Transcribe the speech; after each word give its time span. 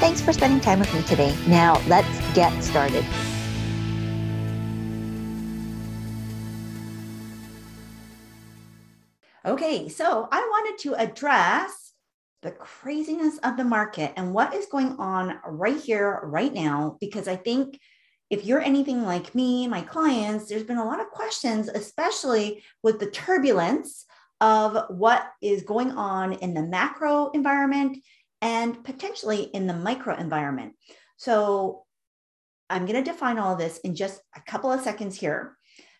Thanks 0.00 0.22
for 0.22 0.32
spending 0.32 0.60
time 0.60 0.78
with 0.78 0.92
me 0.94 1.02
today. 1.02 1.36
Now, 1.46 1.78
let's 1.86 2.08
get 2.34 2.50
started. 2.64 3.04
Okay, 9.44 9.90
so 9.90 10.26
I 10.32 10.40
wanted 10.40 10.78
to 10.84 10.94
address 10.94 11.92
the 12.40 12.50
craziness 12.50 13.36
of 13.44 13.58
the 13.58 13.64
market 13.64 14.14
and 14.16 14.32
what 14.32 14.54
is 14.54 14.64
going 14.72 14.96
on 14.98 15.38
right 15.46 15.76
here, 15.76 16.20
right 16.22 16.54
now, 16.54 16.96
because 16.98 17.28
I 17.28 17.36
think 17.36 17.78
if 18.30 18.46
you're 18.46 18.62
anything 18.62 19.02
like 19.02 19.34
me, 19.34 19.68
my 19.68 19.82
clients, 19.82 20.48
there's 20.48 20.64
been 20.64 20.78
a 20.78 20.84
lot 20.86 21.00
of 21.00 21.10
questions, 21.10 21.68
especially 21.68 22.62
with 22.82 23.00
the 23.00 23.10
turbulence 23.10 24.06
of 24.40 24.82
what 24.88 25.30
is 25.42 25.62
going 25.62 25.90
on 25.90 26.32
in 26.32 26.54
the 26.54 26.62
macro 26.62 27.30
environment 27.32 27.98
and 28.42 28.82
potentially 28.84 29.42
in 29.42 29.66
the 29.66 29.74
micro 29.74 30.16
environment. 30.16 30.74
So 31.16 31.84
I'm 32.68 32.86
going 32.86 33.02
to 33.02 33.10
define 33.10 33.38
all 33.38 33.56
this 33.56 33.78
in 33.78 33.94
just 33.94 34.20
a 34.34 34.40
couple 34.40 34.72
of 34.72 34.80
seconds 34.80 35.16
here. 35.16 35.56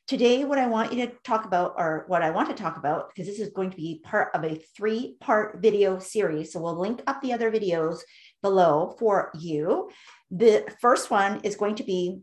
Today, 0.07 0.45
what 0.45 0.59
I 0.59 0.67
want 0.67 0.93
you 0.93 1.07
to 1.07 1.13
talk 1.23 1.45
about, 1.45 1.75
or 1.77 2.05
what 2.09 2.23
I 2.23 2.31
want 2.31 2.49
to 2.49 2.61
talk 2.61 2.77
about, 2.77 3.09
because 3.09 3.29
this 3.29 3.39
is 3.39 3.53
going 3.53 3.71
to 3.71 3.77
be 3.77 4.01
part 4.03 4.31
of 4.35 4.45
a 4.45 4.61
three 4.77 5.17
part 5.21 5.61
video 5.63 5.99
series. 5.99 6.53
So 6.53 6.61
we'll 6.61 6.81
link 6.81 7.03
up 7.07 7.21
the 7.23 7.33
other 7.33 7.51
videos 7.51 7.99
below 8.43 8.97
for 8.99 9.31
you. 9.39 9.91
The 10.31 10.65
first 10.81 11.11
one 11.11 11.41
is 11.45 11.55
going 11.55 11.77
to 11.77 11.85
be 11.85 12.23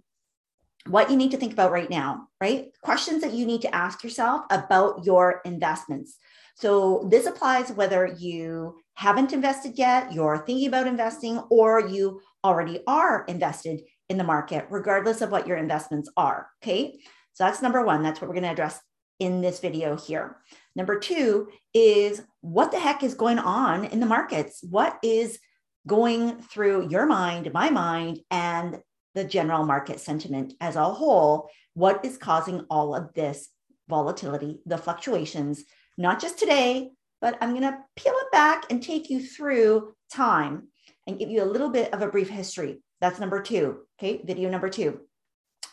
what 0.88 1.10
you 1.10 1.18
need 1.18 1.32
to 1.32 1.38
think 1.38 1.54
about 1.54 1.72
right 1.72 1.90
now, 1.90 2.28
right? 2.42 2.68
Questions 2.82 3.22
that 3.22 3.34
you 3.34 3.46
need 3.46 3.62
to 3.62 3.76
ask 3.76 4.04
yourself 4.04 4.42
about 4.50 5.06
your 5.06 5.42
investments. 5.46 6.18
So 6.58 7.08
this 7.12 7.28
applies 7.28 7.72
whether 7.72 8.08
you 8.08 8.80
haven't 8.96 9.32
invested 9.32 9.78
yet, 9.78 10.12
you're 10.12 10.40
thinking 10.40 10.68
about 10.68 10.88
investing, 10.88 11.38
or 11.52 11.88
you 11.88 12.20
already 12.44 12.80
are 12.88 13.26
invested 13.26 13.82
in 14.10 14.18
the 14.18 14.24
market, 14.24 14.66
regardless 14.72 15.22
of 15.22 15.30
what 15.30 15.46
your 15.46 15.58
investments 15.58 16.10
are. 16.18 16.48
Okay. 16.64 17.00
So 17.34 17.44
that's 17.44 17.62
number 17.62 17.86
one. 17.86 18.02
That's 18.02 18.20
what 18.20 18.28
we're 18.28 18.34
going 18.34 18.46
to 18.46 18.52
address 18.52 18.80
in 19.20 19.42
this 19.42 19.60
video 19.60 19.96
here. 19.96 20.38
Number 20.76 20.98
two 20.98 21.50
is 21.76 22.24
what 22.42 22.72
the 22.72 22.80
heck 22.80 23.04
is 23.04 23.14
going 23.14 23.38
on 23.38 23.86
in 23.86 24.00
the 24.00 24.08
markets? 24.08 24.64
What 24.68 24.98
is 25.04 25.38
going 25.86 26.42
through 26.42 26.90
your 26.90 27.06
mind, 27.06 27.54
my 27.54 27.70
mind, 27.70 28.22
and 28.32 28.80
the 29.14 29.24
general 29.24 29.64
market 29.64 30.00
sentiment 30.00 30.56
as 30.60 30.76
a 30.76 30.86
whole? 30.86 31.52
What 31.76 32.04
is 32.04 32.18
causing 32.18 32.66
all 32.72 32.96
of 32.96 33.14
this 33.14 33.50
volatility, 33.88 34.60
the 34.66 34.80
fluctuations, 34.80 35.64
not 35.98 36.22
just 36.22 36.38
today, 36.38 36.92
but 37.22 37.38
I'm 37.42 37.52
going 37.52 37.64
to 37.64 37.78
peel 37.96 38.14
it 38.16 38.32
back 38.32 38.66
and 38.70 38.82
take 38.82 39.10
you 39.10 39.22
through 39.22 39.94
time 40.12 40.68
and 41.08 41.18
give 41.18 41.30
you 41.30 41.44
a 41.44 41.46
little 41.46 41.70
bit 41.70 41.94
of 41.94 42.02
a 42.02 42.08
brief 42.08 42.30
history. 42.30 42.82
That's 43.02 43.20
number 43.20 43.42
two. 43.42 43.80
Okay, 44.00 44.22
video 44.24 44.50
number 44.50 44.70
two. 44.70 45.02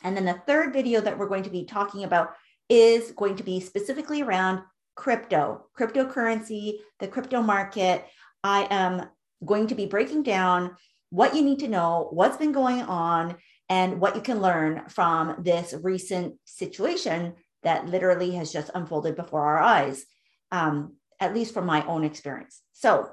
And 0.02 0.16
then 0.16 0.24
the 0.24 0.40
third 0.46 0.72
video 0.72 1.00
that 1.00 1.18
we're 1.18 1.28
going 1.28 1.42
to 1.44 1.50
be 1.50 1.64
talking 1.64 2.04
about 2.04 2.32
is 2.68 3.12
going 3.12 3.36
to 3.36 3.42
be 3.42 3.60
specifically 3.60 4.22
around 4.22 4.60
crypto, 4.96 5.66
cryptocurrency, 5.78 6.78
the 7.00 7.08
crypto 7.08 7.42
market. 7.42 8.04
I 8.42 8.66
am 8.70 9.06
going 9.44 9.66
to 9.68 9.74
be 9.74 9.86
breaking 9.86 10.22
down 10.22 10.76
what 11.10 11.34
you 11.34 11.42
need 11.42 11.58
to 11.60 11.68
know, 11.68 12.08
what's 12.10 12.36
been 12.36 12.52
going 12.52 12.82
on, 12.82 13.36
and 13.68 14.00
what 14.00 14.14
you 14.14 14.22
can 14.22 14.42
learn 14.42 14.82
from 14.88 15.36
this 15.42 15.74
recent 15.82 16.34
situation 16.44 17.34
that 17.62 17.86
literally 17.86 18.32
has 18.32 18.52
just 18.52 18.70
unfolded 18.74 19.16
before 19.16 19.40
our 19.40 19.58
eyes. 19.58 20.04
Um, 20.54 20.96
at 21.18 21.34
least 21.34 21.54
from 21.54 21.66
my 21.66 21.84
own 21.86 22.04
experience. 22.04 22.62
So, 22.72 23.10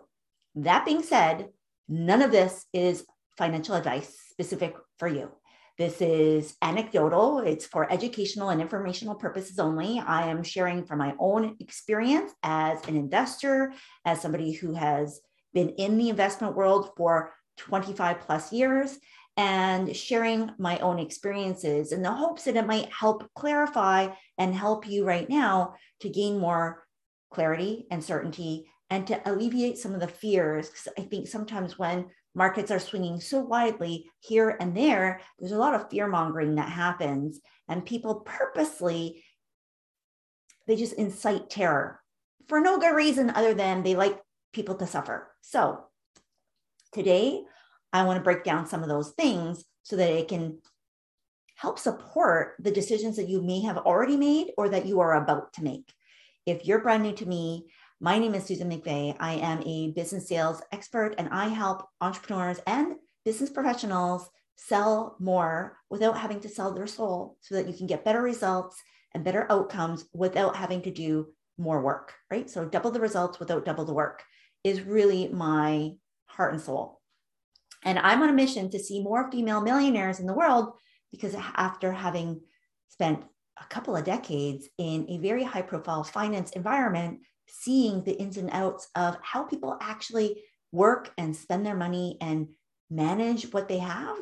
that 0.56 0.86
being 0.86 1.02
said, 1.02 1.50
none 1.88 2.22
of 2.22 2.32
this 2.32 2.66
is 2.74 3.06
financial 3.38 3.76
advice 3.76 4.16
specific 4.30 4.76
for 5.00 5.08
you. 5.08 5.32
This 5.78 6.02
is 6.02 6.56
anecdotal, 6.62 7.40
it's 7.40 7.66
for 7.66 7.92
educational 7.92 8.50
and 8.50 8.62
informational 8.62 9.16
purposes 9.16 9.58
only. 9.58 10.00
I 10.00 10.28
am 10.28 10.44
sharing 10.44 10.86
from 10.86 11.00
my 11.00 11.16
own 11.18 11.56
experience 11.60 12.32
as 12.44 12.86
an 12.88 12.96
investor, 12.96 13.74
as 14.06 14.22
somebody 14.22 14.52
who 14.52 14.76
has 14.76 15.20
been 15.54 15.70
in 15.70 15.98
the 15.98 16.10
investment 16.10 16.56
world 16.56 16.92
for 16.96 17.34
25 17.58 18.20
plus 18.20 18.54
years, 18.54 19.00
and 19.38 19.96
sharing 19.96 20.52
my 20.60 20.78
own 20.80 21.00
experiences 21.00 21.92
in 21.92 22.04
the 22.04 22.12
hopes 22.12 22.44
that 22.44 22.58
it 22.58 22.68
might 22.68 22.92
help 22.92 23.28
clarify 23.34 24.10
and 24.38 24.54
help 24.54 24.88
you 24.88 25.06
right 25.06 25.30
now 25.30 25.74
to 26.02 26.10
gain 26.10 26.38
more 26.38 26.84
clarity 27.32 27.88
and 27.90 28.04
certainty 28.04 28.68
and 28.90 29.08
to 29.08 29.22
alleviate 29.26 29.78
some 29.78 29.94
of 29.94 30.02
the 30.02 30.08
fears. 30.08 30.70
I 30.98 31.02
think 31.02 31.28
sometimes 31.28 31.80
when 31.80 32.08
markets 32.36 32.72
are 32.72 32.80
swinging 32.80 33.20
so 33.20 33.40
widely 33.40 34.10
here 34.20 34.58
and 34.60 34.76
there, 34.76 35.22
there's 35.40 35.54
a 35.54 35.58
lot 35.58 35.74
of 35.74 35.90
fear 35.90 36.08
mongering 36.08 36.56
that 36.56 36.70
happens. 36.70 37.40
And 37.70 37.86
people 37.86 38.16
purposely, 38.16 39.24
they 40.68 40.76
just 40.76 40.94
incite 40.94 41.50
terror 41.50 42.02
for 42.48 42.60
no 42.60 42.78
good 42.78 42.94
reason 42.94 43.30
other 43.30 43.54
than 43.54 43.82
they 43.82 43.96
like 43.96 44.20
people 44.52 44.76
to 44.76 44.86
suffer. 44.86 45.32
So 45.40 45.86
today, 46.94 47.44
I 47.94 48.04
want 48.04 48.18
to 48.18 48.24
break 48.24 48.44
down 48.44 48.68
some 48.68 48.84
of 48.84 48.90
those 48.90 49.12
things 49.12 49.64
so 49.84 49.96
that 49.96 50.12
it 50.12 50.28
can 50.28 50.60
help 51.56 51.80
support 51.80 52.56
the 52.60 52.72
decisions 52.72 53.16
that 53.16 53.30
you 53.30 53.42
may 53.42 53.62
have 53.62 53.78
already 53.78 54.18
made 54.18 54.52
or 54.58 54.68
that 54.70 54.86
you 54.86 55.00
are 55.00 55.16
about 55.16 55.54
to 55.54 55.64
make. 55.64 55.94
If 56.48 56.66
you're 56.66 56.80
brand 56.80 57.04
new 57.04 57.14
to 57.14 57.26
me, 57.28 57.68
my 58.00 58.18
name 58.18 58.34
is 58.34 58.46
Susan 58.46 58.68
McVeigh. 58.68 59.16
I 59.20 59.34
am 59.34 59.62
a 59.62 59.92
business 59.92 60.28
sales 60.28 60.60
expert 60.72 61.14
and 61.20 61.30
I 61.30 61.50
help 61.50 61.88
entrepreneurs 62.02 62.60
and 62.66 62.96
business 63.24 63.52
professionals 63.52 64.28
sell 64.56 65.16
more 65.20 65.78
without 65.92 66.18
having 66.18 66.40
to 66.40 66.50
sell 66.50 66.74
their 66.74 66.88
soul 66.88 67.38
so 67.42 67.54
that 67.54 67.68
you 67.68 67.76
can 67.76 67.86
get 67.86 68.04
better 68.04 68.24
results 68.24 68.76
and 69.14 69.24
better 69.24 69.46
outcomes 69.52 70.06
without 70.14 70.56
having 70.56 70.82
to 70.82 70.92
do 70.92 71.28
more 71.60 71.80
work, 71.80 72.16
right? 72.32 72.50
So, 72.50 72.66
double 72.66 72.90
the 72.90 73.00
results 73.00 73.40
without 73.40 73.66
double 73.66 73.86
the 73.86 73.94
work 73.94 74.24
is 74.64 74.82
really 74.82 75.28
my 75.28 75.92
heart 76.26 76.54
and 76.54 76.62
soul. 76.62 77.02
And 77.84 78.00
I'm 78.00 78.24
on 78.24 78.30
a 78.30 78.34
mission 78.34 78.72
to 78.72 78.80
see 78.80 79.04
more 79.04 79.30
female 79.32 79.62
millionaires 79.62 80.20
in 80.20 80.26
the 80.26 80.34
world 80.34 80.74
because 81.12 81.36
after 81.56 81.92
having 81.92 82.42
spent 82.90 83.26
a 83.62 83.68
couple 83.70 83.96
of 83.96 84.04
decades 84.04 84.68
in 84.78 85.06
a 85.10 85.18
very 85.20 85.44
high 85.44 85.62
profile 85.62 86.04
finance 86.04 86.52
environment, 86.52 87.20
seeing 87.48 88.04
the 88.04 88.14
ins 88.14 88.38
and 88.38 88.50
outs 88.52 88.88
of 88.96 89.18
how 89.22 89.44
people 89.44 89.78
actually 89.82 90.44
work 90.72 91.12
and 91.18 91.36
spend 91.36 91.66
their 91.66 91.76
money 91.76 92.18
and 92.22 92.48
manage 92.90 93.52
what 93.54 93.68
they 93.68 93.80
have, 93.80 94.18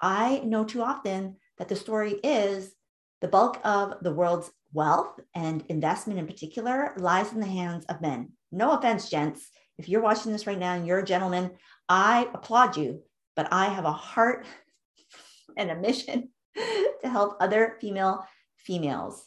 I 0.00 0.40
know 0.44 0.64
too 0.64 0.82
often 0.82 1.36
that 1.58 1.68
the 1.68 1.76
story 1.76 2.20
is 2.22 2.74
the 3.20 3.28
bulk 3.28 3.60
of 3.64 3.94
the 4.02 4.12
world's 4.12 4.50
wealth 4.72 5.18
and 5.34 5.64
investment 5.68 6.18
in 6.18 6.26
particular 6.26 6.92
lies 6.96 7.32
in 7.32 7.40
the 7.40 7.46
hands 7.46 7.84
of 7.86 8.00
men. 8.00 8.30
No 8.52 8.72
offense, 8.72 9.08
gents. 9.08 9.48
If 9.76 9.88
you're 9.88 10.02
watching 10.02 10.32
this 10.32 10.46
right 10.46 10.58
now 10.58 10.74
and 10.74 10.86
you're 10.86 11.00
a 11.00 11.04
gentleman, 11.04 11.52
I 11.88 12.28
applaud 12.32 12.76
you, 12.76 13.02
but 13.34 13.52
I 13.52 13.66
have 13.66 13.84
a 13.84 13.92
heart 13.92 14.46
and 15.56 15.70
a 15.70 15.76
mission 15.76 16.30
to 16.56 17.08
help 17.08 17.36
other 17.40 17.76
female 17.80 18.24
females 18.68 19.24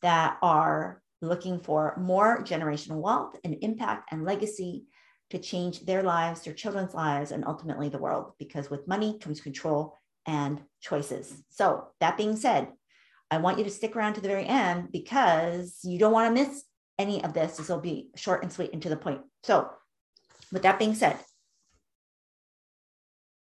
that 0.00 0.38
are 0.40 1.02
looking 1.20 1.58
for 1.58 1.96
more 1.98 2.42
generational 2.42 3.00
wealth 3.02 3.34
and 3.42 3.56
impact 3.60 4.12
and 4.12 4.24
legacy 4.24 4.84
to 5.30 5.38
change 5.38 5.80
their 5.80 6.02
lives, 6.02 6.42
their 6.42 6.54
children's 6.54 6.94
lives, 6.94 7.32
and 7.32 7.44
ultimately 7.44 7.88
the 7.88 7.98
world. 7.98 8.32
Because 8.38 8.70
with 8.70 8.86
money 8.86 9.18
comes 9.18 9.40
control 9.40 9.98
and 10.26 10.62
choices. 10.80 11.42
So, 11.50 11.88
that 12.00 12.16
being 12.16 12.36
said, 12.36 12.68
I 13.30 13.38
want 13.38 13.58
you 13.58 13.64
to 13.64 13.70
stick 13.70 13.96
around 13.96 14.14
to 14.14 14.20
the 14.20 14.28
very 14.28 14.46
end 14.46 14.92
because 14.92 15.80
you 15.82 15.98
don't 15.98 16.12
want 16.12 16.34
to 16.34 16.42
miss 16.42 16.62
any 16.98 17.24
of 17.24 17.34
this. 17.34 17.56
This 17.56 17.68
will 17.68 17.80
be 17.80 18.10
short 18.14 18.42
and 18.42 18.52
sweet 18.52 18.72
and 18.72 18.82
to 18.82 18.88
the 18.88 18.96
point. 18.96 19.22
So, 19.42 19.68
with 20.52 20.62
that 20.62 20.78
being 20.78 20.94
said, 20.94 21.18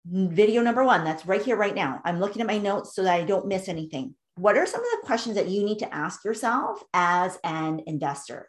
video 0.04 0.60
number 0.62 0.84
one, 0.84 1.04
that's 1.04 1.24
right 1.24 1.42
here, 1.42 1.56
right 1.56 1.74
now. 1.74 2.00
I'm 2.04 2.20
looking 2.20 2.42
at 2.42 2.48
my 2.48 2.58
notes 2.58 2.94
so 2.94 3.04
that 3.04 3.14
I 3.14 3.24
don't 3.24 3.46
miss 3.48 3.68
anything 3.68 4.14
what 4.36 4.56
are 4.56 4.66
some 4.66 4.80
of 4.80 4.90
the 4.90 5.06
questions 5.06 5.36
that 5.36 5.48
you 5.48 5.64
need 5.64 5.78
to 5.80 5.94
ask 5.94 6.24
yourself 6.24 6.82
as 6.94 7.38
an 7.44 7.82
investor? 7.86 8.48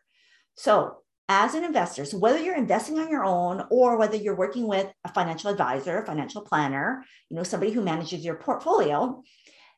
So, 0.55 0.97
as 1.29 1.55
an 1.55 1.63
investor, 1.63 2.03
so 2.03 2.17
whether 2.17 2.39
you're 2.39 2.57
investing 2.57 2.99
on 2.99 3.09
your 3.09 3.23
own 3.23 3.63
or 3.69 3.97
whether 3.97 4.17
you're 4.17 4.35
working 4.35 4.67
with 4.67 4.91
a 5.05 5.13
financial 5.13 5.49
advisor, 5.49 6.05
financial 6.05 6.41
planner, 6.41 7.05
you 7.29 7.37
know, 7.37 7.43
somebody 7.43 7.71
who 7.71 7.81
manages 7.81 8.25
your 8.25 8.35
portfolio, 8.35 9.23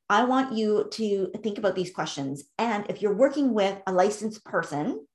I 0.09 0.23
want 0.23 0.53
you 0.53 0.89
to 0.93 1.31
think 1.43 1.59
about 1.59 1.75
these 1.75 1.91
questions. 1.91 2.45
And 2.57 2.85
if 2.89 3.01
you're 3.01 3.13
working 3.13 3.53
with 3.53 3.79
a 3.85 3.93
licensed 3.93 4.43
person, 4.43 5.05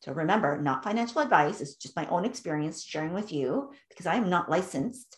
so 0.00 0.12
remember, 0.12 0.60
not 0.60 0.84
financial 0.84 1.20
advice, 1.20 1.60
it's 1.60 1.74
just 1.74 1.96
my 1.96 2.06
own 2.06 2.24
experience 2.24 2.84
sharing 2.84 3.12
with 3.12 3.32
you 3.32 3.72
because 3.88 4.06
I 4.06 4.14
am 4.14 4.30
not 4.30 4.48
licensed. 4.48 5.16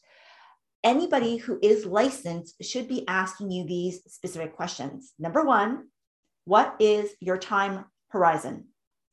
Anybody 0.82 1.36
who 1.36 1.58
is 1.62 1.84
licensed 1.84 2.62
should 2.64 2.88
be 2.88 3.06
asking 3.06 3.50
you 3.50 3.66
these 3.66 4.02
specific 4.08 4.56
questions. 4.56 5.12
Number 5.18 5.44
one, 5.44 5.88
what 6.44 6.76
is 6.80 7.10
your 7.20 7.36
time 7.36 7.84
horizon? 8.08 8.68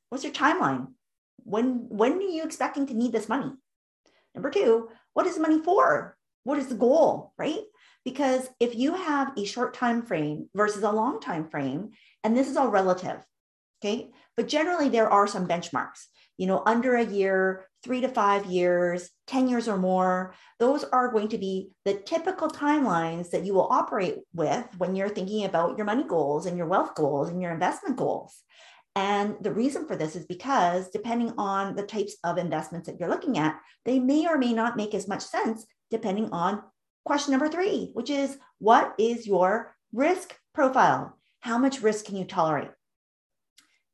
What's 0.09 0.23
your 0.23 0.33
timeline? 0.33 0.87
When, 1.43 1.87
when 1.89 2.13
are 2.13 2.21
you 2.21 2.43
expecting 2.43 2.87
to 2.87 2.93
need 2.93 3.11
this 3.11 3.27
money? 3.27 3.51
Number 4.33 4.49
two, 4.49 4.89
what 5.13 5.27
is 5.27 5.35
the 5.35 5.41
money 5.41 5.61
for? 5.61 6.15
What 6.43 6.57
is 6.57 6.67
the 6.67 6.75
goal, 6.75 7.33
right? 7.37 7.63
Because 8.05 8.47
if 8.61 8.75
you 8.75 8.95
have 8.95 9.37
a 9.37 9.43
short 9.43 9.73
time 9.73 10.01
frame 10.01 10.49
versus 10.55 10.83
a 10.83 10.91
long 10.91 11.19
time 11.19 11.49
frame, 11.49 11.89
and 12.23 12.37
this 12.37 12.49
is 12.49 12.55
all 12.55 12.69
relative, 12.69 13.17
okay? 13.81 14.09
But 14.35 14.47
generally, 14.47 14.89
there 14.89 15.09
are 15.09 15.27
some 15.27 15.47
benchmarks, 15.47 16.05
you 16.37 16.47
know, 16.47 16.63
under 16.65 16.95
a 16.95 17.05
year, 17.05 17.65
three 17.83 18.01
to 18.01 18.07
five 18.07 18.45
years, 18.45 19.09
10 19.27 19.47
years 19.47 19.67
or 19.67 19.77
more. 19.77 20.33
Those 20.59 20.83
are 20.83 21.11
going 21.11 21.29
to 21.29 21.37
be 21.37 21.69
the 21.85 21.95
typical 21.95 22.49
timelines 22.49 23.29
that 23.31 23.45
you 23.45 23.53
will 23.53 23.67
operate 23.71 24.17
with 24.33 24.65
when 24.77 24.95
you're 24.95 25.09
thinking 25.09 25.45
about 25.45 25.77
your 25.77 25.85
money 25.85 26.03
goals 26.03 26.45
and 26.45 26.57
your 26.57 26.67
wealth 26.67 26.95
goals 26.95 27.29
and 27.29 27.41
your 27.41 27.51
investment 27.51 27.97
goals. 27.97 28.43
And 28.95 29.35
the 29.41 29.53
reason 29.53 29.87
for 29.87 29.95
this 29.95 30.15
is 30.15 30.25
because 30.25 30.89
depending 30.89 31.31
on 31.37 31.75
the 31.75 31.83
types 31.83 32.15
of 32.23 32.39
investments 32.39 32.87
that 32.87 32.99
you're 32.99 33.09
looking 33.09 33.37
at, 33.37 33.59
they 33.85 33.99
may 33.99 34.27
or 34.27 34.39
may 34.39 34.53
not 34.53 34.75
make 34.75 34.95
as 34.95 35.07
much 35.07 35.21
sense 35.21 35.65
depending 35.91 36.31
on 36.31 36.63
question 37.05 37.31
number 37.31 37.47
three, 37.47 37.91
which 37.93 38.09
is 38.09 38.37
what 38.59 38.95
is 38.97 39.27
your 39.27 39.75
risk 39.93 40.35
profile? 40.53 41.17
How 41.41 41.57
much 41.57 41.81
risk 41.81 42.05
can 42.05 42.15
you 42.15 42.25
tolerate? 42.25 42.71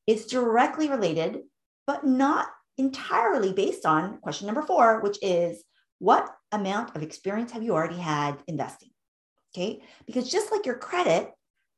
It's 0.07 0.25
directly 0.25 0.89
related, 0.89 1.41
but 1.87 2.05
not 2.05 2.47
entirely 2.77 3.53
based 3.53 3.85
on 3.85 4.17
question 4.19 4.47
number 4.47 4.61
four, 4.61 5.01
which 5.01 5.17
is 5.21 5.63
what 5.99 6.29
amount 6.51 6.95
of 6.95 7.03
experience 7.03 7.51
have 7.51 7.63
you 7.63 7.73
already 7.73 7.97
had 7.97 8.37
investing? 8.47 8.89
Okay, 9.55 9.83
because 10.05 10.31
just 10.31 10.51
like 10.51 10.65
your 10.65 10.77
credit, 10.77 11.31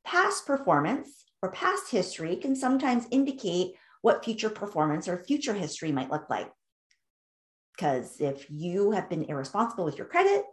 past 0.06 0.46
performance 0.46 1.26
or 1.42 1.52
past 1.52 1.92
history 1.92 2.38
can 2.38 2.56
sometimes 2.56 3.06
indicate 3.12 3.74
what 4.02 4.24
future 4.24 4.50
performance 4.50 5.08
or 5.08 5.24
future 5.24 5.54
history 5.54 5.92
might 5.92 6.12
look 6.12 6.30
like. 6.30 6.50
Because 7.76 8.22
if 8.22 8.46
you 8.50 8.92
have 8.92 9.10
been 9.10 9.26
irresponsible 9.26 9.84
with 9.84 9.98
your 9.98 10.08
credit, 10.08 10.44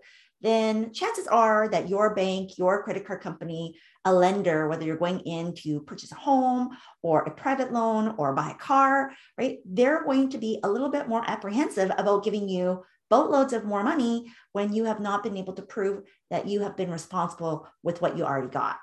then 0.42 0.92
chances 0.92 1.26
are 1.28 1.68
that 1.68 1.88
your 1.88 2.14
bank, 2.14 2.58
your 2.58 2.82
credit 2.82 3.06
card 3.06 3.20
company, 3.20 3.76
a 4.04 4.12
lender, 4.12 4.68
whether 4.68 4.84
you're 4.84 4.96
going 4.96 5.20
in 5.20 5.54
to 5.54 5.80
purchase 5.80 6.10
a 6.12 6.16
home 6.16 6.70
or 7.02 7.22
a 7.22 7.30
private 7.30 7.72
loan 7.72 8.14
or 8.18 8.34
buy 8.34 8.50
a 8.50 8.54
car, 8.54 9.12
right? 9.38 9.58
They're 9.64 10.04
going 10.04 10.30
to 10.30 10.38
be 10.38 10.58
a 10.64 10.68
little 10.68 10.90
bit 10.90 11.08
more 11.08 11.22
apprehensive 11.26 11.92
about 11.96 12.24
giving 12.24 12.48
you 12.48 12.82
boatloads 13.08 13.52
of 13.52 13.64
more 13.64 13.84
money 13.84 14.32
when 14.52 14.72
you 14.72 14.84
have 14.84 14.98
not 14.98 15.22
been 15.22 15.36
able 15.36 15.52
to 15.52 15.62
prove 15.62 16.02
that 16.30 16.48
you 16.48 16.62
have 16.62 16.76
been 16.76 16.90
responsible 16.90 17.68
with 17.82 18.00
what 18.00 18.16
you 18.16 18.24
already 18.24 18.48
got. 18.48 18.76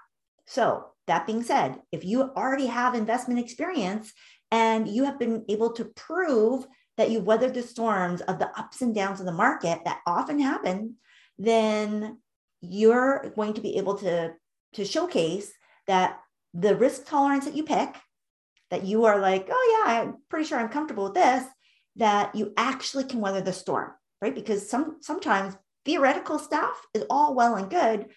So, 0.45 0.85
that 1.07 1.25
being 1.25 1.41
said, 1.41 1.81
if 1.91 2.05
you 2.05 2.21
already 2.21 2.67
have 2.67 2.93
investment 2.93 3.39
experience 3.39 4.13
and 4.51 4.87
you 4.87 5.05
have 5.05 5.17
been 5.17 5.43
able 5.49 5.73
to 5.73 5.85
prove 5.85 6.67
that 6.97 7.09
you 7.09 7.19
weathered 7.19 7.55
the 7.55 7.63
storms 7.63 8.21
of 8.21 8.37
the 8.37 8.49
ups 8.59 8.83
and 8.83 8.93
downs 8.93 9.19
of 9.19 9.25
the 9.25 9.31
market 9.31 9.79
that 9.85 10.01
often 10.05 10.39
happen 10.39 10.95
then 11.39 12.19
you're 12.61 13.31
going 13.35 13.53
to 13.53 13.61
be 13.61 13.77
able 13.77 13.95
to, 13.99 14.33
to 14.73 14.85
showcase 14.85 15.51
that 15.87 16.19
the 16.53 16.75
risk 16.75 17.07
tolerance 17.07 17.45
that 17.45 17.55
you 17.55 17.63
pick, 17.63 17.95
that 18.69 18.85
you 18.85 19.05
are 19.05 19.19
like, 19.19 19.47
oh, 19.49 19.83
yeah, 19.87 20.01
I'm 20.01 20.17
pretty 20.29 20.45
sure 20.45 20.59
I'm 20.59 20.69
comfortable 20.69 21.05
with 21.05 21.15
this, 21.15 21.45
that 21.95 22.35
you 22.35 22.53
actually 22.57 23.05
can 23.05 23.21
weather 23.21 23.41
the 23.41 23.53
storm, 23.53 23.91
right? 24.21 24.35
Because 24.35 24.69
some 24.69 24.97
sometimes 25.01 25.55
theoretical 25.85 26.37
stuff 26.37 26.75
is 26.93 27.05
all 27.09 27.33
well 27.33 27.55
and 27.55 27.69
good, 27.69 28.07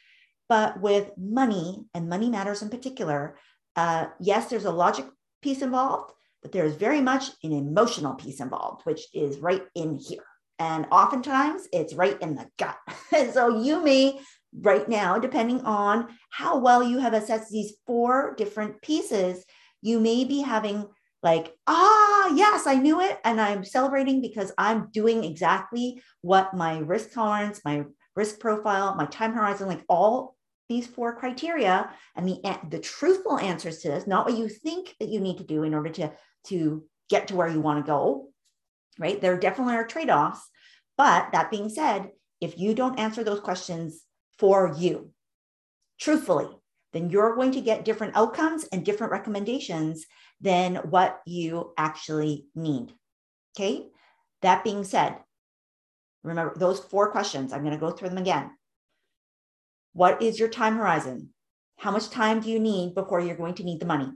but 0.48 0.80
with 0.80 1.10
money 1.16 1.84
and 1.94 2.08
money 2.08 2.28
matters 2.28 2.62
in 2.62 2.68
particular, 2.68 3.36
uh, 3.76 4.06
yes, 4.20 4.50
there's 4.50 4.66
a 4.66 4.70
logic 4.70 5.06
piece 5.40 5.62
involved, 5.62 6.12
but 6.42 6.52
there's 6.52 6.75
very 6.75 7.00
much 7.00 7.30
an 7.42 7.52
emotional 7.52 8.14
piece 8.14 8.40
involved, 8.40 8.84
which 8.84 9.06
is 9.14 9.38
right 9.38 9.62
in 9.75 9.96
here. 9.96 10.25
And 10.58 10.87
oftentimes 10.90 11.66
it's 11.72 11.94
right 11.94 12.20
in 12.20 12.34
the 12.34 12.46
gut. 12.58 12.76
so 13.32 13.60
you 13.60 13.82
may, 13.82 14.20
right 14.60 14.88
now, 14.88 15.19
depending 15.19 15.62
on 15.62 16.08
how 16.31 16.58
well 16.58 16.82
you 16.82 16.99
have 16.99 17.14
assessed 17.14 17.50
these 17.50 17.75
four 17.87 18.34
different 18.37 18.81
pieces, 18.82 19.44
you 19.81 19.99
may 19.99 20.25
be 20.25 20.40
having 20.40 20.87
like, 21.22 21.54
ah, 21.66 22.32
yes, 22.34 22.66
I 22.66 22.75
knew 22.75 23.00
it. 23.00 23.19
And 23.25 23.40
I'm 23.40 23.64
celebrating 23.64 24.20
because 24.20 24.52
I'm 24.58 24.88
doing 24.93 25.25
exactly 25.25 26.02
what 26.20 26.54
my 26.54 26.78
risk 26.78 27.12
tolerance, 27.12 27.60
my 27.64 27.84
risk 28.16 28.40
profile, 28.40 28.94
my 28.94 29.06
time 29.06 29.32
horizon, 29.32 29.69
like 29.69 29.84
all 29.88 30.37
these 30.69 30.87
four 30.87 31.14
criteria 31.16 31.90
and 32.16 32.26
the, 32.26 32.40
the 32.70 32.78
truthful 32.78 33.38
answers 33.38 33.78
to 33.78 33.88
this, 33.88 34.06
not 34.06 34.26
what 34.26 34.38
you 34.38 34.49
think 34.49 34.94
that 35.00 35.08
you 35.08 35.20
need 35.20 35.38
to 35.38 35.44
do 35.44 35.62
in 35.62 35.75
order 35.75 35.90
to, 35.90 36.12
to 36.46 36.84
get 37.08 37.28
to 37.28 37.37
where 37.37 37.49
you 37.49 37.60
want 37.60 37.84
to 37.84 37.88
go, 37.88 38.31
right? 38.98 39.20
There 39.20 39.38
definitely 39.38 39.74
are 39.74 39.86
trade 39.86 40.10
offs. 40.10 40.48
But 40.96 41.32
that 41.32 41.50
being 41.50 41.68
said, 41.68 42.10
if 42.40 42.58
you 42.58 42.74
don't 42.74 42.98
answer 42.98 43.24
those 43.24 43.40
questions 43.40 44.02
for 44.38 44.74
you, 44.76 45.10
truthfully, 45.98 46.48
then 46.92 47.08
you're 47.08 47.34
going 47.34 47.52
to 47.52 47.60
get 47.60 47.84
different 47.84 48.16
outcomes 48.16 48.64
and 48.72 48.84
different 48.84 49.12
recommendations 49.12 50.04
than 50.40 50.76
what 50.76 51.20
you 51.24 51.72
actually 51.78 52.46
need. 52.54 52.92
Okay. 53.56 53.88
That 54.42 54.64
being 54.64 54.84
said, 54.84 55.16
remember 56.22 56.54
those 56.56 56.80
four 56.80 57.10
questions. 57.10 57.52
I'm 57.52 57.62
going 57.62 57.72
to 57.72 57.78
go 57.78 57.90
through 57.90 58.10
them 58.10 58.18
again. 58.18 58.50
What 59.92 60.22
is 60.22 60.38
your 60.38 60.48
time 60.48 60.76
horizon? 60.76 61.30
How 61.78 61.90
much 61.90 62.10
time 62.10 62.40
do 62.40 62.50
you 62.50 62.58
need 62.58 62.94
before 62.94 63.20
you're 63.20 63.36
going 63.36 63.54
to 63.54 63.64
need 63.64 63.80
the 63.80 63.86
money? 63.86 64.10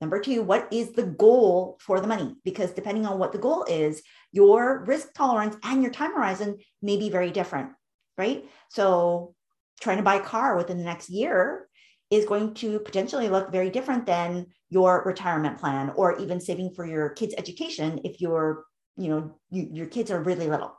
Number 0.00 0.20
two, 0.20 0.42
what 0.42 0.68
is 0.72 0.92
the 0.92 1.04
goal 1.04 1.78
for 1.80 2.00
the 2.00 2.06
money? 2.06 2.34
Because 2.44 2.72
depending 2.72 3.06
on 3.06 3.18
what 3.18 3.32
the 3.32 3.38
goal 3.38 3.64
is, 3.64 4.02
your 4.30 4.84
risk 4.86 5.14
tolerance 5.14 5.56
and 5.62 5.82
your 5.82 5.92
time 5.92 6.12
horizon 6.12 6.58
may 6.82 6.98
be 6.98 7.08
very 7.08 7.30
different, 7.30 7.70
right? 8.18 8.44
So, 8.68 9.34
trying 9.80 9.96
to 9.98 10.02
buy 10.02 10.16
a 10.16 10.22
car 10.22 10.56
within 10.56 10.78
the 10.78 10.84
next 10.84 11.10
year 11.10 11.68
is 12.10 12.24
going 12.24 12.54
to 12.54 12.78
potentially 12.80 13.28
look 13.28 13.50
very 13.50 13.70
different 13.70 14.06
than 14.06 14.46
your 14.70 15.02
retirement 15.04 15.58
plan 15.58 15.90
or 15.96 16.18
even 16.18 16.40
saving 16.40 16.72
for 16.74 16.86
your 16.86 17.10
kids' 17.10 17.34
education 17.36 18.00
if 18.04 18.20
you're, 18.20 18.64
you 18.96 19.08
know, 19.08 19.38
you, 19.50 19.68
your 19.72 19.86
kids 19.86 20.10
are 20.10 20.22
really 20.22 20.48
little. 20.48 20.74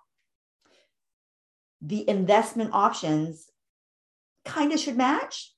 The 1.82 2.10
investment 2.10 2.72
options 2.74 3.50
kind 4.46 4.72
of 4.72 4.80
should 4.80 4.98
match, 4.98 5.54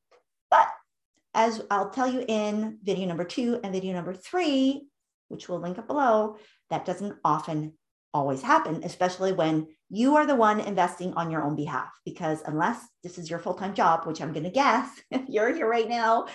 as 1.34 1.62
I'll 1.70 1.90
tell 1.90 2.12
you 2.12 2.24
in 2.28 2.80
video 2.84 3.08
number 3.08 3.24
two 3.24 3.60
and 3.64 3.74
video 3.74 3.94
number 3.94 4.14
three, 4.14 4.88
which 5.28 5.48
we'll 5.48 5.60
link 5.60 5.78
up 5.78 5.88
below, 5.88 6.38
that 6.70 6.86
doesn't 6.86 7.18
often 7.24 7.74
always 8.14 8.42
happen, 8.42 8.82
especially 8.84 9.34
when 9.34 9.68
you 9.90 10.16
are 10.16 10.26
the 10.26 10.36
one 10.36 10.60
investing 10.60 11.14
on 11.14 11.30
your 11.30 11.44
own 11.44 11.56
behalf. 11.56 11.90
Because 12.06 12.42
unless 12.46 12.80
this 13.04 13.18
is 13.18 13.30
your 13.30 13.40
full 13.40 13.54
time 13.54 13.74
job, 13.74 14.06
which 14.06 14.22
I'm 14.22 14.34
going 14.34 14.44
to 14.44 14.50
guess 14.50 14.90
if 15.12 15.28
you're 15.28 15.54
here 15.54 15.70
right 15.70 15.88
now, 15.88 16.28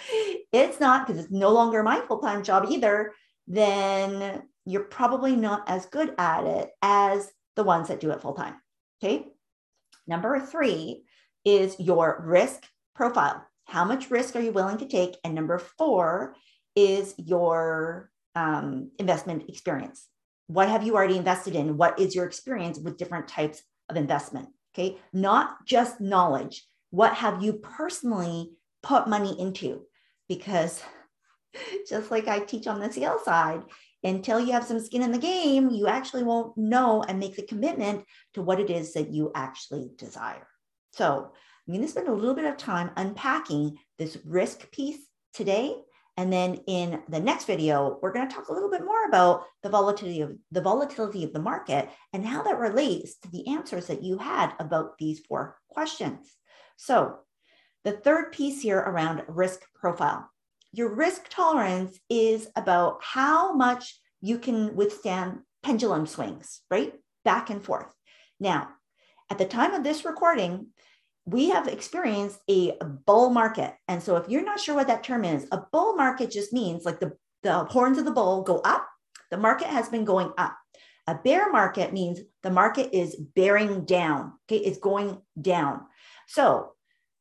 it's 0.53 0.81
not 0.81 1.07
because 1.07 1.23
it's 1.23 1.33
no 1.33 1.51
longer 1.51 1.83
my 1.83 2.01
full 2.01 2.21
time 2.21 2.43
job 2.43 2.67
either, 2.71 3.13
then 3.47 4.43
you're 4.65 4.85
probably 4.85 5.37
not 5.37 5.69
as 5.69 5.87
good 5.87 6.15
at 6.19 6.45
it 6.45 6.71
as 6.81 7.31
the 7.57 7.65
ones 7.65 7.89
that 7.89 8.01
do 8.01 8.11
it 8.11 8.23
full 8.23 8.35
time. 8.35 8.55
Okay. 9.03 9.27
Number 10.07 10.41
three 10.41 11.05
is 11.45 11.79
your 11.79 12.23
risk 12.27 12.63
profile. 12.95 13.47
How 13.65 13.85
much 13.85 14.11
risk 14.11 14.37
are 14.37 14.41
you 14.41 14.53
willing 14.53 14.79
to 14.79 14.89
take? 14.89 15.17
And 15.25 15.35
number 15.35 15.59
four 15.59 16.37
is 16.77 17.15
your 17.19 18.11
um, 18.35 18.91
investment 18.99 19.49
experience. 19.49 20.09
What 20.47 20.69
have 20.69 20.85
you 20.85 20.95
already 20.95 21.17
invested 21.17 21.55
in? 21.55 21.77
What 21.77 21.99
is 21.99 22.15
your 22.15 22.27
experience 22.27 22.79
with 22.79 22.99
different 22.99 23.29
types 23.29 23.63
of 23.89 23.97
investment? 23.97 24.49
Okay, 24.75 24.99
not 25.13 25.65
just 25.67 26.01
knowledge. 26.01 26.65
What 26.91 27.15
have 27.15 27.43
you 27.43 27.55
personally 27.55 28.53
put 28.83 29.09
money 29.09 29.39
into? 29.41 29.83
Because 30.29 30.83
just 31.89 32.11
like 32.11 32.29
I 32.29 32.41
teach 32.41 32.67
on 32.67 32.81
the 32.81 32.93
sales 32.93 33.25
side, 33.25 33.63
until 34.03 34.39
you 34.39 34.53
have 34.53 34.65
some 34.65 34.81
skin 34.81 35.03
in 35.03 35.13
the 35.13 35.19
game, 35.19 35.71
you 35.71 35.87
actually 35.87 36.25
won't 36.25 36.57
know 36.59 37.03
and 37.09 37.19
make 37.19 37.37
the 37.37 37.43
commitment 37.43 38.05
to 38.35 38.43
what 38.43 38.61
it 38.61 38.69
is 38.69 38.93
that 38.93 39.11
you 39.11 39.33
actually 39.35 39.91
desire. 39.97 40.47
So 40.93 41.33
I'm 41.67 41.75
going 41.75 41.85
to 41.85 41.91
spend 41.91 42.09
a 42.09 42.13
little 42.13 42.35
bit 42.35 42.45
of 42.45 42.57
time 42.57 42.91
unpacking 42.97 43.79
this 43.99 44.19
risk 44.25 44.71
piece 44.71 45.09
today 45.33 45.77
And 46.17 46.33
then 46.33 46.61
in 46.67 47.03
the 47.09 47.19
next 47.19 47.47
video, 47.47 47.99
we're 48.01 48.13
going 48.13 48.29
to 48.29 48.35
talk 48.35 48.49
a 48.49 48.53
little 48.53 48.71
bit 48.71 48.85
more 48.85 49.07
about 49.09 49.45
the 49.63 49.69
volatility 49.69 50.21
of 50.21 50.37
the 50.53 50.61
volatility 50.61 51.25
of 51.25 51.33
the 51.33 51.41
market 51.41 51.91
and 52.13 52.25
how 52.25 52.43
that 52.43 52.59
relates 52.59 53.19
to 53.19 53.31
the 53.31 53.49
answers 53.49 53.89
that 53.89 54.03
you 54.03 54.19
had 54.19 54.53
about 54.61 54.97
these 54.99 55.21
four 55.21 55.57
questions. 55.69 56.37
So 56.77 57.19
the 57.83 57.93
third 57.93 58.33
piece 58.33 58.63
here 58.63 58.79
around 58.79 59.25
risk 59.27 59.63
profile. 59.75 60.31
Your 60.73 60.95
risk 60.95 61.29
tolerance 61.29 61.99
is 62.09 62.49
about 62.57 62.99
how 63.03 63.53
much 63.55 63.99
you 64.21 64.39
can 64.39 64.75
withstand 64.77 65.41
pendulum 65.63 66.07
swings, 66.07 66.63
right? 66.71 66.95
Back 67.25 67.51
and 67.51 67.63
forth. 67.63 67.93
Now, 68.39 68.69
at 69.31 69.39
the 69.39 69.45
time 69.47 69.75
of 69.75 69.83
this 69.83 70.05
recording, 70.05 70.69
we 71.27 71.49
have 71.49 71.69
experienced 71.69 72.41
a 72.51 72.77
bull 73.07 73.31
market. 73.31 73.75
And 73.89 74.03
so 74.03 74.17
if 74.17 74.29
you're 74.29 74.45
not 74.45 74.61
sure 74.61 74.75
what 74.75 74.89
that 74.89 75.05
term 75.05 75.25
is, 75.25 75.47
a 75.53 75.63
bull 75.73 75.97
market 75.97 76.31
just 76.31 76.53
means 76.53 76.85
like 76.85 77.01
the, 77.01 77.13
the 77.43 77.65
horns 77.65 77.99
of 77.99 78.05
the 78.05 78.11
bull 78.11 78.43
go 78.43 78.59
up, 78.59 78.87
the 79.31 79.39
market 79.39 79.69
has 79.69 79.89
been 79.89 80.05
going 80.05 80.33
up. 80.37 80.57
A 81.07 81.15
bear 81.15 81.51
market 81.51 81.93
means 81.93 82.21
the 82.43 82.51
market 82.51 82.97
is 82.97 83.17
bearing 83.17 83.85
down. 83.85 84.33
Okay, 84.47 84.63
it's 84.63 84.79
going 84.79 85.19
down. 85.41 85.83
So 86.27 86.73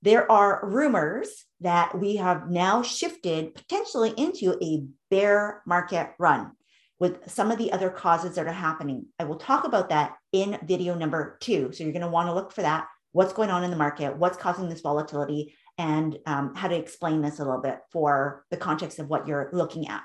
there 0.01 0.29
are 0.31 0.61
rumors 0.63 1.45
that 1.61 1.97
we 1.97 2.17
have 2.17 2.49
now 2.49 2.81
shifted 2.81 3.55
potentially 3.55 4.13
into 4.17 4.57
a 4.61 4.85
bear 5.09 5.61
market 5.65 6.11
run 6.19 6.51
with 6.99 7.29
some 7.29 7.51
of 7.51 7.57
the 7.57 7.71
other 7.71 7.89
causes 7.89 8.35
that 8.35 8.47
are 8.47 8.53
happening. 8.53 9.05
I 9.19 9.25
will 9.25 9.37
talk 9.37 9.65
about 9.65 9.89
that 9.89 10.15
in 10.31 10.57
video 10.63 10.95
number 10.95 11.37
two. 11.41 11.71
So 11.71 11.83
you're 11.83 11.93
going 11.93 12.01
to 12.01 12.09
want 12.09 12.27
to 12.27 12.33
look 12.33 12.53
for 12.53 12.61
that 12.61 12.87
what's 13.13 13.33
going 13.33 13.49
on 13.49 13.63
in 13.63 13.71
the 13.71 13.77
market, 13.77 14.17
what's 14.17 14.37
causing 14.37 14.67
this 14.67 14.81
volatility, 14.81 15.55
and 15.77 16.19
um, 16.25 16.53
how 16.55 16.67
to 16.67 16.75
explain 16.75 17.21
this 17.21 17.39
a 17.39 17.45
little 17.45 17.61
bit 17.61 17.79
for 17.91 18.45
the 18.51 18.57
context 18.57 18.99
of 18.99 19.07
what 19.07 19.27
you're 19.27 19.49
looking 19.53 19.87
at. 19.87 20.03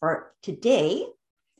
For 0.00 0.34
today, 0.42 1.06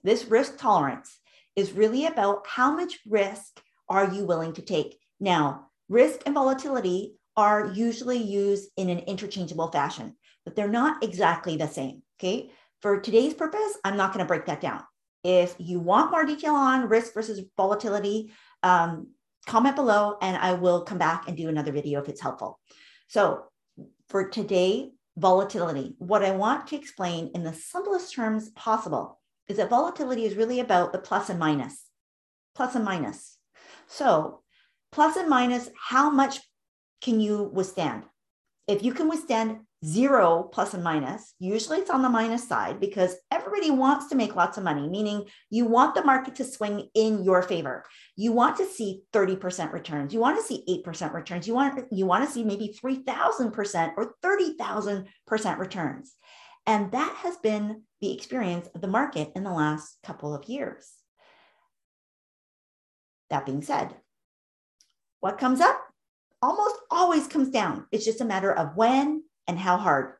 this 0.03 0.27
risk 0.27 0.59
tolerance 0.59 1.19
is 1.55 1.73
really 1.73 2.07
about 2.07 2.47
how 2.47 2.75
much 2.75 2.99
risk 3.09 3.61
are 3.89 4.13
you 4.13 4.25
willing 4.25 4.53
to 4.55 4.63
take. 4.63 4.99
Now, 5.21 5.69
risk 5.89 6.21
and 6.27 6.35
volatility 6.35 7.17
are 7.37 7.73
usually 7.73 8.19
used 8.19 8.71
in 8.77 8.91
an 8.91 9.01
interchangeable 9.01 9.71
fashion, 9.71 10.17
but 10.45 10.57
they're 10.57 10.69
not 10.69 11.03
exactly 11.03 11.57
the 11.57 11.69
same. 11.69 12.03
Okay. 12.19 12.51
For 12.83 13.01
today's 13.01 13.35
purpose, 13.35 13.79
I'm 13.85 13.97
not 13.97 14.13
going 14.13 14.25
to 14.25 14.29
break 14.29 14.47
that 14.47 14.61
down. 14.61 14.83
If 15.25 15.55
you 15.59 15.81
want 15.81 16.11
more 16.11 16.25
detail 16.25 16.55
on 16.55 16.89
risk 16.89 17.15
versus 17.15 17.41
volatility, 17.57 18.33
um, 18.63 19.09
comment 19.47 19.77
below 19.77 20.17
and 20.21 20.37
I 20.37 20.53
will 20.55 20.83
come 20.83 20.99
back 20.99 21.29
and 21.29 21.37
do 21.37 21.49
another 21.49 21.73
video 21.73 22.01
if 22.01 22.09
it's 22.09 22.21
helpful. 22.21 22.59
So 23.09 23.45
for 24.09 24.29
today, 24.29 24.91
volatility, 25.17 25.95
what 25.99 26.25
I 26.25 26.33
want 26.33 26.67
to 26.69 26.77
explain 26.77 27.31
in 27.35 27.43
the 27.43 27.53
simplest 27.53 28.15
terms 28.15 28.51
possible 28.51 29.21
is 29.49 29.57
that 29.57 29.71
volatility 29.71 30.25
is 30.25 30.37
really 30.37 30.61
about 30.61 30.93
the 30.93 30.99
plus 30.99 31.31
and 31.31 31.39
minus, 31.39 31.85
plus 32.55 32.75
and 32.75 32.85
minus. 32.85 33.39
So 33.87 34.43
plus 34.93 35.17
and 35.17 35.29
minus, 35.29 35.71
how 35.89 36.11
much 36.11 36.41
can 37.01 37.21
you 37.21 37.51
withstand? 37.55 38.03
If 38.69 38.83
you 38.83 38.93
can 38.93 39.09
withstand 39.09 39.61
zero 39.85 40.49
plus 40.53 40.75
and 40.75 40.83
minus. 40.83 41.35
Usually 41.39 41.79
it's 41.79 41.91
on 41.91 42.03
the 42.03 42.09
minus 42.09 42.47
side 42.47 42.81
because 42.81 43.15
everybody 43.31 43.71
wants 43.71 44.09
to 44.09 44.17
make 44.17 44.35
lots 44.35 44.57
of 44.57 44.65
money, 44.65 44.89
meaning 44.89 45.25
you 45.51 45.67
want 45.67 45.95
the 45.95 46.05
market 46.05 46.35
to 46.37 46.45
swing 46.45 46.89
in 46.95 47.23
your 47.23 47.43
favor. 47.43 47.85
You 48.17 48.33
want 48.33 48.57
to 48.57 48.67
see 48.67 49.03
30% 49.13 49.73
returns. 49.73 50.15
You 50.15 50.21
want 50.21 50.39
to 50.39 50.43
see 50.43 50.83
8% 50.85 51.13
returns. 51.13 51.47
You 51.47 51.55
want, 51.55 51.85
you 51.93 52.07
want 52.07 52.25
to 52.25 52.31
see 52.31 52.43
maybe 52.43 52.75
3,000% 52.83 53.93
or 53.97 54.15
30,000% 54.25 55.59
returns. 55.59 56.15
And 56.67 56.91
that 56.93 57.15
has 57.19 57.37
been 57.37 57.83
the 58.01 58.13
experience 58.13 58.69
of 58.75 58.81
the 58.81 58.89
market 58.89 59.31
in 59.37 59.45
the 59.45 59.53
last 59.53 59.99
couple 60.03 60.35
of 60.35 60.49
years. 60.49 60.89
That 63.31 63.47
being 63.47 63.63
said, 63.63 63.95
what 65.21 65.39
comes 65.39 65.61
up 65.61 65.81
almost 66.47 66.77
always 66.93 67.27
comes 67.27 67.51
down. 67.51 67.87
It's 67.91 68.05
just 68.05 68.21
a 68.21 68.25
matter 68.25 68.53
of 68.53 68.77
when 68.77 69.25
and 69.49 69.59
how 69.59 69.77
hard. 69.77 70.13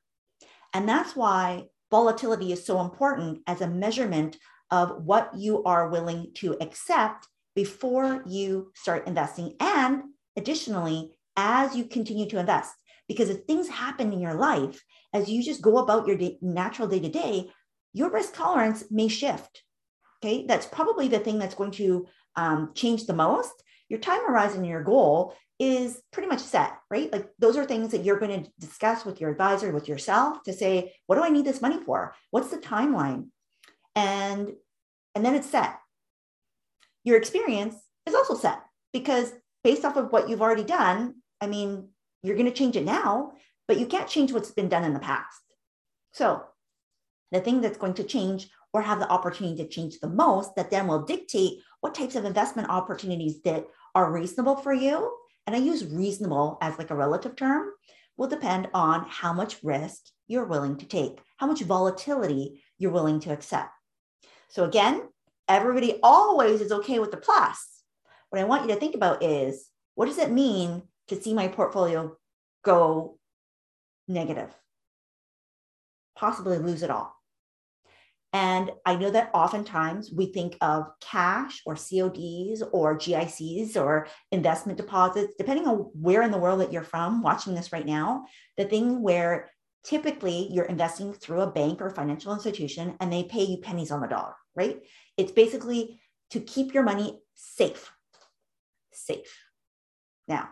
And 0.75 0.89
that's 0.89 1.15
why 1.15 1.67
volatility 1.91 2.53
is 2.53 2.67
so 2.67 2.81
important 2.81 3.43
as 3.47 3.61
a 3.61 3.69
measurement 3.69 4.37
of 4.73 5.05
what 5.05 5.31
you 5.37 5.63
are 5.63 5.89
willing 5.89 6.33
to 6.35 6.57
accept 6.61 7.29
before 7.55 8.25
you 8.27 8.73
start 8.75 9.07
investing. 9.07 9.55
And 9.61 10.03
additionally, 10.37 11.17
as 11.37 11.77
you 11.77 11.85
continue 11.85 12.29
to 12.31 12.41
invest, 12.41 12.75
because 13.07 13.31
if 13.31 13.45
things 13.45 13.69
happen 13.69 14.13
in 14.13 14.19
your 14.19 14.35
life, 14.35 14.83
as 15.13 15.31
you 15.31 15.45
just 15.45 15.63
go 15.63 15.79
about 15.79 16.09
your 16.09 16.17
day, 16.17 16.39
natural 16.43 16.89
day 16.89 16.99
to 16.99 17.09
day, 17.09 17.51
your 17.93 18.11
risk 18.11 18.35
tolerance 18.35 18.83
may 18.91 19.07
shift. 19.07 19.63
Okay, 20.19 20.45
that's 20.45 20.67
probably 20.67 21.07
the 21.07 21.21
thing 21.21 21.39
that's 21.39 21.55
going 21.55 21.71
to 21.73 22.07
um, 22.35 22.73
change 22.75 23.07
the 23.07 23.15
most. 23.15 23.53
Your 23.89 24.01
time 24.01 24.27
horizon, 24.27 24.65
your 24.65 24.83
goal 24.83 25.37
is 25.59 26.03
pretty 26.13 26.29
much 26.29 26.41
set, 26.41 26.73
right? 26.91 27.11
Like 27.13 27.31
those 27.39 27.57
are 27.57 27.65
things 27.65 27.93
that 27.93 28.05
you're 28.05 28.19
going 28.19 28.45
to 28.45 28.51
discuss 28.59 29.05
with 29.05 29.21
your 29.21 29.31
advisor, 29.31 29.73
with 29.73 29.89
yourself 29.89 30.43
to 30.45 30.53
say, 30.53 30.93
what 31.07 31.17
do 31.17 31.23
I 31.23 31.31
need 31.31 31.47
this 31.47 31.63
money 31.63 31.83
for? 31.85 32.15
What's 32.31 32.51
the 32.51 32.59
timeline? 32.59 33.29
And 33.95 34.53
and 35.15 35.25
then 35.25 35.35
it's 35.35 35.49
set. 35.49 35.79
Your 37.05 37.17
experience 37.17 37.77
is 38.07 38.15
also 38.15 38.35
set 38.35 38.61
because 38.93 39.33
based 39.65 39.85
off 39.85 39.97
of 39.97 40.13
what 40.13 40.29
you've 40.29 40.43
already 40.43 40.65
done, 40.65 41.15
I 41.41 41.47
mean, 41.47 41.89
you're 42.23 42.37
going 42.37 42.51
to 42.51 42.53
change 42.53 42.77
it 42.77 42.85
now, 42.85 43.33
but 43.67 43.79
you 43.79 43.87
can't 43.87 44.09
change 44.09 44.33
what's 44.33 44.51
been 44.51 44.69
done 44.69 44.85
in 44.85 44.93
the 44.93 45.01
past. 45.01 45.41
So, 46.13 46.45
the 47.33 47.41
thing 47.41 47.61
that's 47.61 47.79
going 47.79 47.95
to 47.95 48.05
change 48.05 48.49
or 48.73 48.83
have 48.83 49.01
the 49.01 49.09
opportunity 49.09 49.57
to 49.57 49.69
change 49.69 49.99
the 50.01 50.09
most 50.09 50.55
that 50.57 50.71
then 50.71 50.87
will 50.87 51.03
dictate 51.03 51.61
what 51.81 51.95
types 51.95 52.15
of 52.15 52.25
investment 52.25 52.69
opportunities 52.69 53.41
that 53.43 53.67
are 53.95 54.13
reasonable 54.13 54.57
for 54.57 54.73
you 54.73 55.13
and 55.47 55.55
I 55.55 55.59
use 55.59 55.87
reasonable 55.87 56.59
as 56.61 56.79
like 56.79 56.91
a 56.91 56.97
relative 56.97 57.37
term, 57.37 57.71
will 58.17 58.29
depend 58.29 58.69
on 58.75 59.07
how 59.09 59.33
much 59.33 59.63
risk 59.63 60.03
you're 60.27 60.47
willing 60.47 60.77
to 60.79 60.87
take, 60.87 61.21
how 61.37 61.47
much 61.47 61.63
volatility 61.63 62.63
you're 62.79 62.91
willing 62.91 63.21
to 63.21 63.33
accept. 63.33 63.71
So 64.49 64.65
again, 64.65 65.03
everybody 65.49 65.99
always 66.03 66.61
is 66.61 66.73
okay 66.73 66.99
with 66.99 67.11
the 67.11 67.17
plus. 67.17 67.83
What 68.31 68.41
I 68.41 68.45
want 68.45 68.63
you 68.63 68.75
to 68.75 68.81
think 68.81 68.95
about 68.95 69.23
is 69.23 69.69
what 69.95 70.07
does 70.07 70.19
it 70.19 70.31
mean 70.31 70.83
to 71.09 71.21
see 71.21 71.35
my 71.35 71.49
portfolio 71.49 72.17
go 72.65 73.19
negative? 74.09 74.53
Possibly 76.17 76.59
lose 76.59 76.83
it 76.83 76.91
all. 76.91 77.16
And 78.37 78.71
I 78.85 78.97
know 78.97 79.11
that 79.13 79.31
oftentimes 79.33 80.13
we 80.13 80.27
think 80.27 80.59
of 80.61 80.89
cash 81.01 81.63
or 81.65 81.75
CODs 81.75 82.63
or 82.71 82.99
GICs 82.99 83.79
or 83.79 84.09
investment 84.31 84.77
deposits, 84.77 85.33
depending 85.39 85.67
on 85.67 85.91
where 85.95 86.21
in 86.21 86.31
the 86.31 86.37
world 86.37 86.61
that 86.61 86.71
you're 86.71 86.83
from 86.83 87.23
watching 87.23 87.55
this 87.55 87.73
right 87.73 87.87
now, 87.87 88.27
the 88.59 88.67
thing 88.67 89.01
where 89.01 89.49
typically 89.85 90.51
you're 90.53 90.67
investing 90.67 91.15
through 91.15 91.41
a 91.41 91.51
bank 91.51 91.81
or 91.81 91.89
financial 91.89 92.35
institution 92.35 92.95
and 93.01 93.11
they 93.11 93.23
pay 93.23 93.43
you 93.43 93.57
pennies 93.57 93.91
on 93.91 94.03
the 94.03 94.07
dollar, 94.07 94.35
right? 94.55 94.83
It's 95.17 95.33
basically 95.33 95.99
to 96.33 96.41
keep 96.41 96.75
your 96.75 96.83
money 96.83 97.23
safe. 97.35 97.91
Safe. 98.93 99.35
Now, 100.29 100.51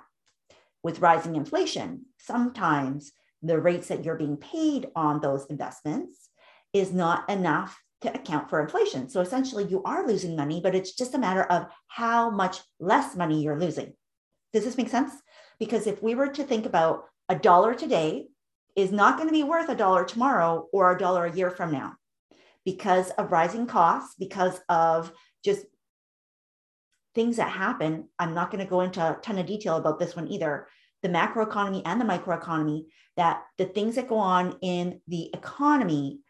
with 0.82 1.00
rising 1.00 1.36
inflation, 1.36 2.06
sometimes 2.18 3.12
the 3.42 3.60
rates 3.60 3.88
that 3.88 4.06
you're 4.06 4.16
being 4.16 4.38
paid 4.38 4.88
on 4.96 5.20
those 5.20 5.44
investments 5.50 6.30
is 6.74 6.92
not 6.92 7.30
enough 7.30 7.80
to 8.02 8.12
account 8.12 8.50
for 8.50 8.60
inflation. 8.60 9.08
So 9.08 9.22
essentially, 9.22 9.64
you 9.64 9.82
are 9.84 10.06
losing 10.06 10.36
money, 10.36 10.60
but 10.60 10.74
it's 10.74 10.92
just 10.92 11.14
a 11.14 11.18
matter 11.18 11.44
of 11.44 11.66
how 11.88 12.28
much 12.28 12.60
less 12.78 13.16
money 13.16 13.42
you're 13.42 13.58
losing. 13.58 13.94
Does 14.52 14.64
this 14.64 14.76
make 14.76 14.90
sense? 14.90 15.12
Because 15.58 15.86
if 15.86 16.02
we 16.02 16.14
were 16.14 16.28
to 16.28 16.44
think 16.44 16.66
about 16.66 17.04
a 17.30 17.34
dollar 17.34 17.74
today 17.74 18.26
is 18.76 18.92
not 18.92 19.16
going 19.16 19.28
to 19.28 19.32
be 19.32 19.44
worth 19.44 19.70
a 19.70 19.74
dollar 19.74 20.04
tomorrow 20.04 20.68
or 20.72 20.92
a 20.92 20.98
dollar 20.98 21.24
a 21.24 21.34
year 21.34 21.50
from 21.50 21.72
now 21.72 21.94
because 22.64 23.10
of 23.12 23.32
rising 23.32 23.66
costs, 23.66 24.16
because 24.18 24.60
of 24.68 25.12
just 25.44 25.64
things 27.14 27.36
that 27.36 27.50
happen. 27.50 28.08
I'm 28.18 28.34
not 28.34 28.50
going 28.50 28.64
to 28.64 28.70
go 28.70 28.80
into 28.80 29.00
a 29.00 29.18
ton 29.22 29.38
of 29.38 29.46
detail 29.46 29.76
about 29.76 29.98
this 29.98 30.16
one 30.16 30.28
either. 30.28 30.66
The 31.02 31.08
macroeconomy 31.08 31.82
and 31.84 32.00
the 32.00 32.04
microeconomy, 32.04 32.86
that 33.16 33.42
the 33.58 33.66
things 33.66 33.94
that 33.94 34.08
go 34.08 34.16
on 34.16 34.56
in 34.62 35.00
the 35.06 35.30
economy 35.32 36.20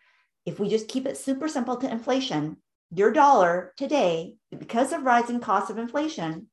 if 0.47 0.61
we 0.61 0.69
just 0.69 0.89
keep 0.89 1.07
it 1.07 1.17
super 1.17 1.49
simple 1.49 1.77
to 1.77 1.91
inflation, 1.91 2.59
your 2.91 3.13
dollar 3.13 3.73
today, 3.77 4.37
because 4.57 4.93
of 4.93 5.03
rising 5.03 5.41
costs 5.41 5.71
of 5.71 5.79
inflation, 5.79 6.49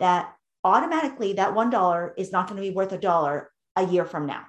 that 0.00 0.34
automatically 0.64 1.34
that 1.34 1.54
one 1.54 1.70
dollar 1.70 2.14
is 2.16 2.32
not 2.32 2.48
going 2.48 2.56
to 2.56 2.68
be 2.68 2.74
worth 2.74 2.92
a 2.92 2.98
dollar 2.98 3.50
a 3.76 3.86
year 3.86 4.04
from 4.04 4.26
now. 4.26 4.44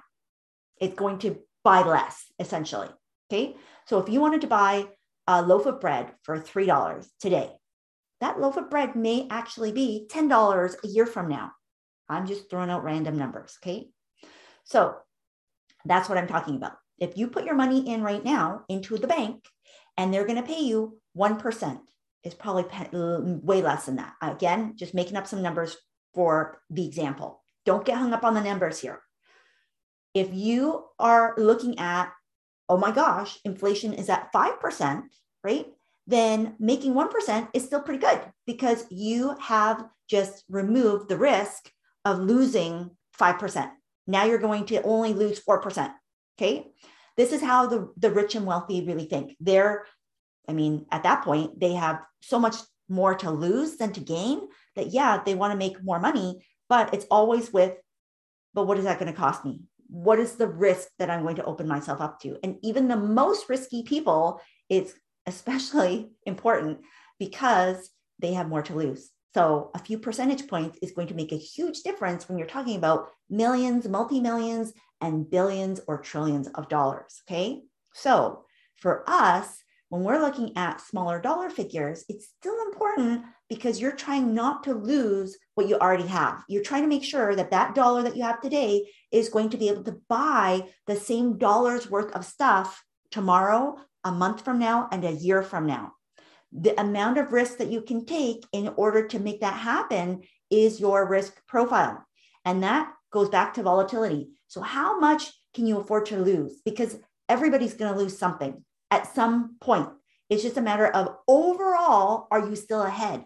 It's 0.80 0.96
going 0.96 1.18
to 1.20 1.38
buy 1.62 1.82
less, 1.82 2.24
essentially. 2.38 2.88
Okay. 3.30 3.56
So 3.86 3.98
if 3.98 4.08
you 4.08 4.20
wanted 4.20 4.40
to 4.42 4.46
buy 4.46 4.86
a 5.26 5.42
loaf 5.42 5.66
of 5.66 5.80
bread 5.80 6.12
for 6.22 6.38
$3 6.38 7.06
today, 7.20 7.50
that 8.20 8.40
loaf 8.40 8.56
of 8.56 8.70
bread 8.70 8.96
may 8.96 9.26
actually 9.30 9.72
be 9.72 10.06
$10 10.10 10.74
a 10.84 10.88
year 10.88 11.06
from 11.06 11.28
now. 11.28 11.52
I'm 12.08 12.26
just 12.26 12.48
throwing 12.48 12.70
out 12.70 12.84
random 12.84 13.18
numbers. 13.18 13.58
Okay. 13.62 13.90
So 14.64 14.96
that's 15.84 16.08
what 16.08 16.18
I'm 16.18 16.28
talking 16.28 16.56
about. 16.56 16.76
If 16.98 17.16
you 17.16 17.28
put 17.28 17.44
your 17.44 17.54
money 17.54 17.88
in 17.92 18.02
right 18.02 18.24
now 18.24 18.62
into 18.68 18.96
the 18.96 19.06
bank 19.06 19.44
and 19.96 20.12
they're 20.12 20.26
going 20.26 20.40
to 20.40 20.46
pay 20.46 20.60
you 20.60 20.98
1%, 21.16 21.80
it's 22.24 22.34
probably 22.34 22.64
mm, 22.64 23.42
way 23.42 23.62
less 23.62 23.86
than 23.86 23.96
that. 23.96 24.14
Again, 24.20 24.74
just 24.76 24.94
making 24.94 25.16
up 25.16 25.26
some 25.26 25.42
numbers 25.42 25.76
for 26.14 26.60
the 26.70 26.86
example. 26.86 27.42
Don't 27.64 27.84
get 27.84 27.98
hung 27.98 28.12
up 28.12 28.24
on 28.24 28.34
the 28.34 28.40
numbers 28.40 28.80
here. 28.80 29.00
If 30.14 30.32
you 30.32 30.86
are 30.98 31.34
looking 31.36 31.78
at, 31.78 32.12
oh 32.68 32.78
my 32.78 32.90
gosh, 32.90 33.38
inflation 33.44 33.92
is 33.92 34.08
at 34.08 34.32
5%, 34.32 35.02
right? 35.44 35.66
Then 36.06 36.54
making 36.58 36.94
1% 36.94 37.48
is 37.52 37.64
still 37.64 37.82
pretty 37.82 38.00
good 38.00 38.20
because 38.46 38.86
you 38.90 39.36
have 39.40 39.84
just 40.08 40.44
removed 40.48 41.08
the 41.08 41.18
risk 41.18 41.70
of 42.04 42.20
losing 42.20 42.90
5%. 43.20 43.70
Now 44.06 44.24
you're 44.24 44.38
going 44.38 44.64
to 44.66 44.82
only 44.82 45.12
lose 45.12 45.42
4%. 45.44 45.92
Okay. 46.38 46.66
This 47.16 47.32
is 47.32 47.40
how 47.40 47.66
the, 47.66 47.90
the 47.96 48.10
rich 48.10 48.34
and 48.34 48.46
wealthy 48.46 48.84
really 48.84 49.06
think. 49.06 49.36
They're, 49.40 49.86
I 50.48 50.52
mean, 50.52 50.86
at 50.92 51.02
that 51.04 51.24
point, 51.24 51.58
they 51.58 51.72
have 51.72 52.02
so 52.20 52.38
much 52.38 52.56
more 52.88 53.14
to 53.16 53.30
lose 53.30 53.76
than 53.76 53.92
to 53.94 54.00
gain 54.00 54.40
that, 54.76 54.88
yeah, 54.88 55.22
they 55.24 55.34
want 55.34 55.52
to 55.52 55.58
make 55.58 55.82
more 55.82 55.98
money, 55.98 56.46
but 56.68 56.92
it's 56.94 57.06
always 57.10 57.52
with, 57.52 57.74
but 58.54 58.66
what 58.66 58.78
is 58.78 58.84
that 58.84 58.98
going 58.98 59.12
to 59.12 59.18
cost 59.18 59.44
me? 59.44 59.62
What 59.88 60.18
is 60.18 60.36
the 60.36 60.46
risk 60.46 60.88
that 60.98 61.10
I'm 61.10 61.22
going 61.22 61.36
to 61.36 61.44
open 61.44 61.66
myself 61.66 62.00
up 62.00 62.20
to? 62.20 62.38
And 62.42 62.56
even 62.62 62.88
the 62.88 62.96
most 62.96 63.48
risky 63.48 63.82
people, 63.82 64.40
it's 64.68 64.92
especially 65.26 66.10
important 66.26 66.80
because 67.18 67.90
they 68.18 68.34
have 68.34 68.48
more 68.48 68.62
to 68.62 68.74
lose. 68.74 69.10
So 69.34 69.70
a 69.74 69.78
few 69.78 69.98
percentage 69.98 70.48
points 70.48 70.78
is 70.80 70.92
going 70.92 71.08
to 71.08 71.14
make 71.14 71.32
a 71.32 71.36
huge 71.36 71.82
difference 71.82 72.28
when 72.28 72.38
you're 72.38 72.46
talking 72.46 72.76
about 72.76 73.08
millions, 73.28 73.86
multi 73.86 74.18
millions, 74.18 74.72
and 75.00 75.28
billions 75.28 75.80
or 75.86 75.98
trillions 75.98 76.48
of 76.48 76.68
dollars. 76.68 77.22
Okay. 77.28 77.62
So 77.94 78.44
for 78.76 79.04
us, 79.06 79.62
when 79.88 80.02
we're 80.02 80.20
looking 80.20 80.56
at 80.56 80.80
smaller 80.80 81.20
dollar 81.20 81.48
figures, 81.48 82.04
it's 82.08 82.28
still 82.38 82.60
important 82.66 83.22
because 83.48 83.80
you're 83.80 83.92
trying 83.92 84.34
not 84.34 84.64
to 84.64 84.74
lose 84.74 85.38
what 85.54 85.68
you 85.68 85.76
already 85.76 86.06
have. 86.06 86.42
You're 86.48 86.64
trying 86.64 86.82
to 86.82 86.88
make 86.88 87.04
sure 87.04 87.36
that 87.36 87.52
that 87.52 87.74
dollar 87.74 88.02
that 88.02 88.16
you 88.16 88.24
have 88.24 88.40
today 88.40 88.90
is 89.12 89.28
going 89.28 89.50
to 89.50 89.56
be 89.56 89.68
able 89.68 89.84
to 89.84 90.00
buy 90.08 90.64
the 90.86 90.96
same 90.96 91.38
dollar's 91.38 91.88
worth 91.88 92.12
of 92.12 92.24
stuff 92.24 92.84
tomorrow, 93.12 93.76
a 94.02 94.10
month 94.10 94.44
from 94.44 94.58
now, 94.58 94.88
and 94.90 95.04
a 95.04 95.12
year 95.12 95.42
from 95.42 95.66
now. 95.66 95.92
The 96.52 96.78
amount 96.80 97.18
of 97.18 97.32
risk 97.32 97.58
that 97.58 97.70
you 97.70 97.82
can 97.82 98.06
take 98.06 98.44
in 98.52 98.68
order 98.76 99.06
to 99.06 99.18
make 99.20 99.40
that 99.40 99.54
happen 99.54 100.22
is 100.50 100.80
your 100.80 101.08
risk 101.08 101.40
profile. 101.46 102.04
And 102.44 102.62
that 102.64 102.92
goes 103.16 103.30
back 103.30 103.54
to 103.54 103.62
volatility. 103.62 104.28
So, 104.46 104.60
how 104.60 105.00
much 105.00 105.32
can 105.54 105.66
you 105.66 105.78
afford 105.78 106.04
to 106.06 106.18
lose? 106.18 106.60
Because 106.66 106.98
everybody's 107.30 107.72
going 107.72 107.90
to 107.90 107.98
lose 107.98 108.18
something 108.18 108.62
at 108.90 109.14
some 109.14 109.56
point. 109.58 109.88
It's 110.28 110.42
just 110.42 110.58
a 110.58 110.60
matter 110.60 110.86
of 110.86 111.16
overall, 111.26 112.28
are 112.30 112.46
you 112.46 112.54
still 112.54 112.82
ahead? 112.82 113.24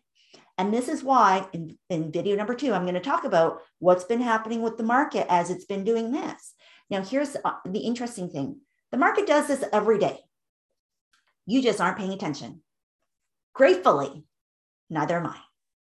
And 0.57 0.73
this 0.73 0.89
is 0.89 1.03
why 1.03 1.45
in, 1.53 1.77
in 1.89 2.13
video 2.13 2.37
number 2.37 2.55
two, 2.55 2.73
I'm 2.73 2.85
going 2.85 2.95
to 2.95 3.01
talk 3.01 3.25
about 3.25 3.63
what's 3.81 4.05
been 4.05 4.21
happening 4.21 4.63
with 4.63 4.77
the 4.77 4.85
market 4.85 5.27
as 5.29 5.51
it's 5.51 5.65
been 5.65 5.83
doing 5.83 6.13
this. 6.13 6.55
Now, 6.89 7.03
here's 7.03 7.37
uh, 7.45 7.55
the 7.67 7.81
interesting 7.81 8.31
thing 8.31 8.61
the 8.93 8.97
market 8.97 9.27
does 9.27 9.49
this 9.49 9.65
every 9.73 9.99
day. 9.99 10.19
You 11.47 11.63
just 11.63 11.81
aren't 11.81 11.99
paying 11.99 12.13
attention. 12.13 12.63
Gratefully, 13.55 14.25
neither 14.89 15.17
am 15.17 15.27
I, 15.27 15.39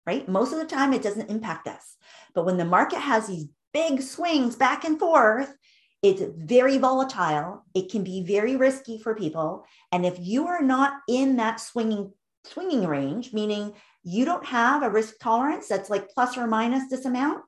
right? 0.07 0.26
Most 0.26 0.54
of 0.54 0.59
the 0.59 0.64
time, 0.64 0.95
it 0.95 1.02
doesn't 1.02 1.28
impact 1.28 1.69
us. 1.69 1.97
But 2.35 2.47
when 2.47 2.57
the 2.57 2.64
market 2.64 3.00
has 3.00 3.26
these 3.26 3.49
big 3.72 4.02
swings 4.02 4.56
back 4.56 4.84
and 4.84 4.98
forth, 4.98 5.54
it's 6.02 6.22
very 6.36 6.78
volatile. 6.78 7.64
It 7.74 7.90
can 7.90 8.04
be 8.04 8.22
very 8.22 8.56
risky 8.56 8.98
for 8.98 9.14
people. 9.14 9.64
And 9.92 10.06
if 10.06 10.16
you 10.18 10.46
are 10.46 10.62
not 10.62 10.94
in 11.08 11.36
that 11.36 11.60
swinging 11.60 12.12
swinging 12.44 12.86
range, 12.86 13.34
meaning 13.34 13.74
you 14.02 14.24
don't 14.24 14.46
have 14.46 14.82
a 14.82 14.88
risk 14.88 15.18
tolerance 15.20 15.68
that's 15.68 15.90
like 15.90 16.08
plus 16.08 16.38
or 16.38 16.46
minus 16.46 16.88
this 16.88 17.04
amount, 17.04 17.42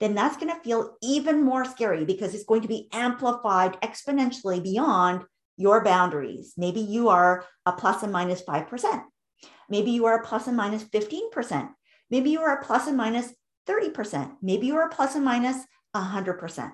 then 0.00 0.14
that's 0.14 0.36
going 0.36 0.54
to 0.54 0.60
feel 0.60 0.96
even 1.02 1.42
more 1.42 1.64
scary 1.64 2.04
because 2.04 2.34
it's 2.34 2.44
going 2.44 2.60
to 2.60 2.68
be 2.68 2.88
amplified 2.92 3.80
exponentially 3.80 4.62
beyond 4.62 5.24
your 5.56 5.82
boundaries. 5.82 6.52
Maybe 6.56 6.80
you 6.80 7.08
are 7.08 7.46
a 7.64 7.72
plus 7.72 8.02
and 8.02 8.12
minus 8.12 8.42
5%. 8.42 9.02
Maybe 9.70 9.92
you 9.92 10.04
are 10.06 10.20
a 10.20 10.26
plus 10.26 10.46
and 10.46 10.56
minus 10.56 10.84
15%. 10.84 11.70
Maybe 12.10 12.30
you 12.30 12.40
are 12.40 12.58
a 12.58 12.64
plus 12.64 12.86
and 12.86 12.96
minus 12.96 13.32
30%. 13.68 14.36
Maybe 14.42 14.66
you 14.66 14.76
are 14.76 14.88
plus 14.88 15.14
and 15.14 15.24
minus 15.24 15.64
100% 15.94 16.72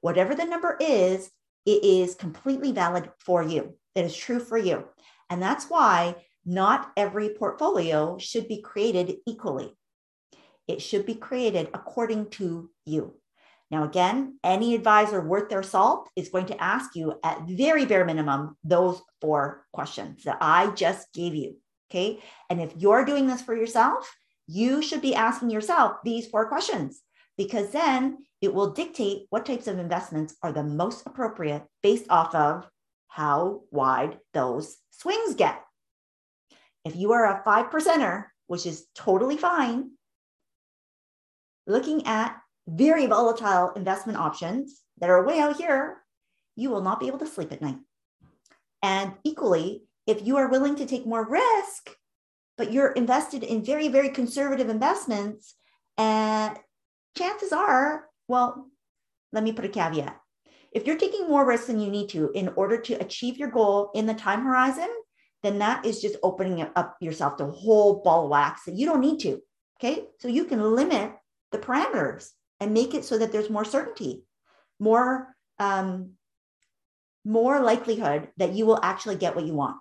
whatever 0.00 0.34
the 0.34 0.44
number 0.44 0.76
is, 0.80 1.30
it 1.66 1.84
is 1.84 2.14
completely 2.14 2.72
valid 2.72 3.10
for 3.18 3.42
you. 3.42 3.74
It 3.94 4.04
is 4.04 4.16
true 4.16 4.40
for 4.40 4.56
you. 4.58 4.84
And 5.30 5.42
that's 5.42 5.68
why 5.68 6.16
not 6.44 6.92
every 6.96 7.30
portfolio 7.30 8.16
should 8.18 8.48
be 8.48 8.62
created 8.62 9.16
equally. 9.26 9.76
It 10.66 10.80
should 10.82 11.06
be 11.06 11.14
created 11.14 11.68
according 11.74 12.30
to 12.30 12.70
you. 12.86 13.14
Now, 13.70 13.84
again, 13.84 14.38
any 14.42 14.74
advisor 14.74 15.20
worth 15.20 15.50
their 15.50 15.62
salt 15.62 16.08
is 16.16 16.30
going 16.30 16.46
to 16.46 16.62
ask 16.62 16.96
you 16.96 17.14
at 17.22 17.46
very 17.46 17.84
bare 17.84 18.06
minimum 18.06 18.56
those 18.64 19.02
four 19.20 19.66
questions 19.72 20.24
that 20.24 20.38
I 20.40 20.70
just 20.70 21.12
gave 21.12 21.34
you. 21.34 21.56
Okay. 21.90 22.22
And 22.48 22.60
if 22.60 22.72
you're 22.76 23.04
doing 23.04 23.26
this 23.26 23.42
for 23.42 23.54
yourself, 23.54 24.10
you 24.48 24.82
should 24.82 25.02
be 25.02 25.14
asking 25.14 25.50
yourself 25.50 25.98
these 26.02 26.26
four 26.26 26.48
questions 26.48 27.02
because 27.36 27.70
then 27.70 28.18
it 28.40 28.52
will 28.52 28.72
dictate 28.72 29.26
what 29.30 29.46
types 29.46 29.66
of 29.66 29.78
investments 29.78 30.34
are 30.42 30.52
the 30.52 30.62
most 30.62 31.06
appropriate 31.06 31.64
based 31.82 32.06
off 32.08 32.34
of 32.34 32.66
how 33.08 33.60
wide 33.70 34.18
those 34.32 34.78
swings 34.90 35.34
get. 35.34 35.62
If 36.84 36.96
you 36.96 37.12
are 37.12 37.26
a 37.26 37.42
five 37.44 37.66
percenter, 37.70 38.24
which 38.46 38.64
is 38.64 38.86
totally 38.94 39.36
fine, 39.36 39.90
looking 41.66 42.06
at 42.06 42.36
very 42.66 43.06
volatile 43.06 43.72
investment 43.76 44.18
options 44.18 44.80
that 44.98 45.10
are 45.10 45.26
way 45.26 45.38
out 45.40 45.58
here, 45.58 45.98
you 46.56 46.70
will 46.70 46.80
not 46.80 47.00
be 47.00 47.06
able 47.06 47.18
to 47.18 47.26
sleep 47.26 47.52
at 47.52 47.60
night. 47.60 47.78
And 48.82 49.14
equally, 49.24 49.82
if 50.06 50.26
you 50.26 50.38
are 50.38 50.48
willing 50.48 50.76
to 50.76 50.86
take 50.86 51.06
more 51.06 51.28
risk, 51.28 51.94
but 52.58 52.72
you're 52.72 52.92
invested 52.92 53.42
in 53.42 53.64
very, 53.64 53.88
very 53.88 54.10
conservative 54.10 54.68
investments, 54.68 55.54
and 55.96 56.58
chances 57.16 57.52
are 57.52 58.08
well, 58.28 58.68
let 59.32 59.42
me 59.42 59.52
put 59.52 59.64
a 59.64 59.68
caveat. 59.68 60.20
If 60.70 60.86
you're 60.86 60.98
taking 60.98 61.28
more 61.28 61.46
risk 61.46 61.66
than 61.66 61.80
you 61.80 61.90
need 61.90 62.10
to 62.10 62.30
in 62.32 62.48
order 62.56 62.78
to 62.82 62.94
achieve 62.94 63.38
your 63.38 63.50
goal 63.50 63.90
in 63.94 64.06
the 64.06 64.14
time 64.14 64.44
horizon, 64.44 64.88
then 65.42 65.58
that 65.58 65.86
is 65.86 66.02
just 66.02 66.16
opening 66.22 66.66
up 66.76 66.96
yourself 67.00 67.36
to 67.36 67.44
a 67.44 67.50
whole 67.50 68.02
ball 68.02 68.24
of 68.24 68.30
wax 68.30 68.64
that 68.64 68.74
you 68.74 68.86
don't 68.86 69.00
need 69.00 69.18
to. 69.20 69.40
Okay. 69.80 70.04
So 70.20 70.28
you 70.28 70.44
can 70.44 70.60
limit 70.60 71.12
the 71.52 71.58
parameters 71.58 72.28
and 72.60 72.74
make 72.74 72.94
it 72.94 73.04
so 73.04 73.16
that 73.18 73.32
there's 73.32 73.48
more 73.48 73.64
certainty, 73.64 74.24
more, 74.78 75.34
um, 75.58 76.12
more 77.24 77.60
likelihood 77.60 78.28
that 78.36 78.52
you 78.52 78.66
will 78.66 78.80
actually 78.82 79.16
get 79.16 79.36
what 79.36 79.46
you 79.46 79.54
want. 79.54 79.76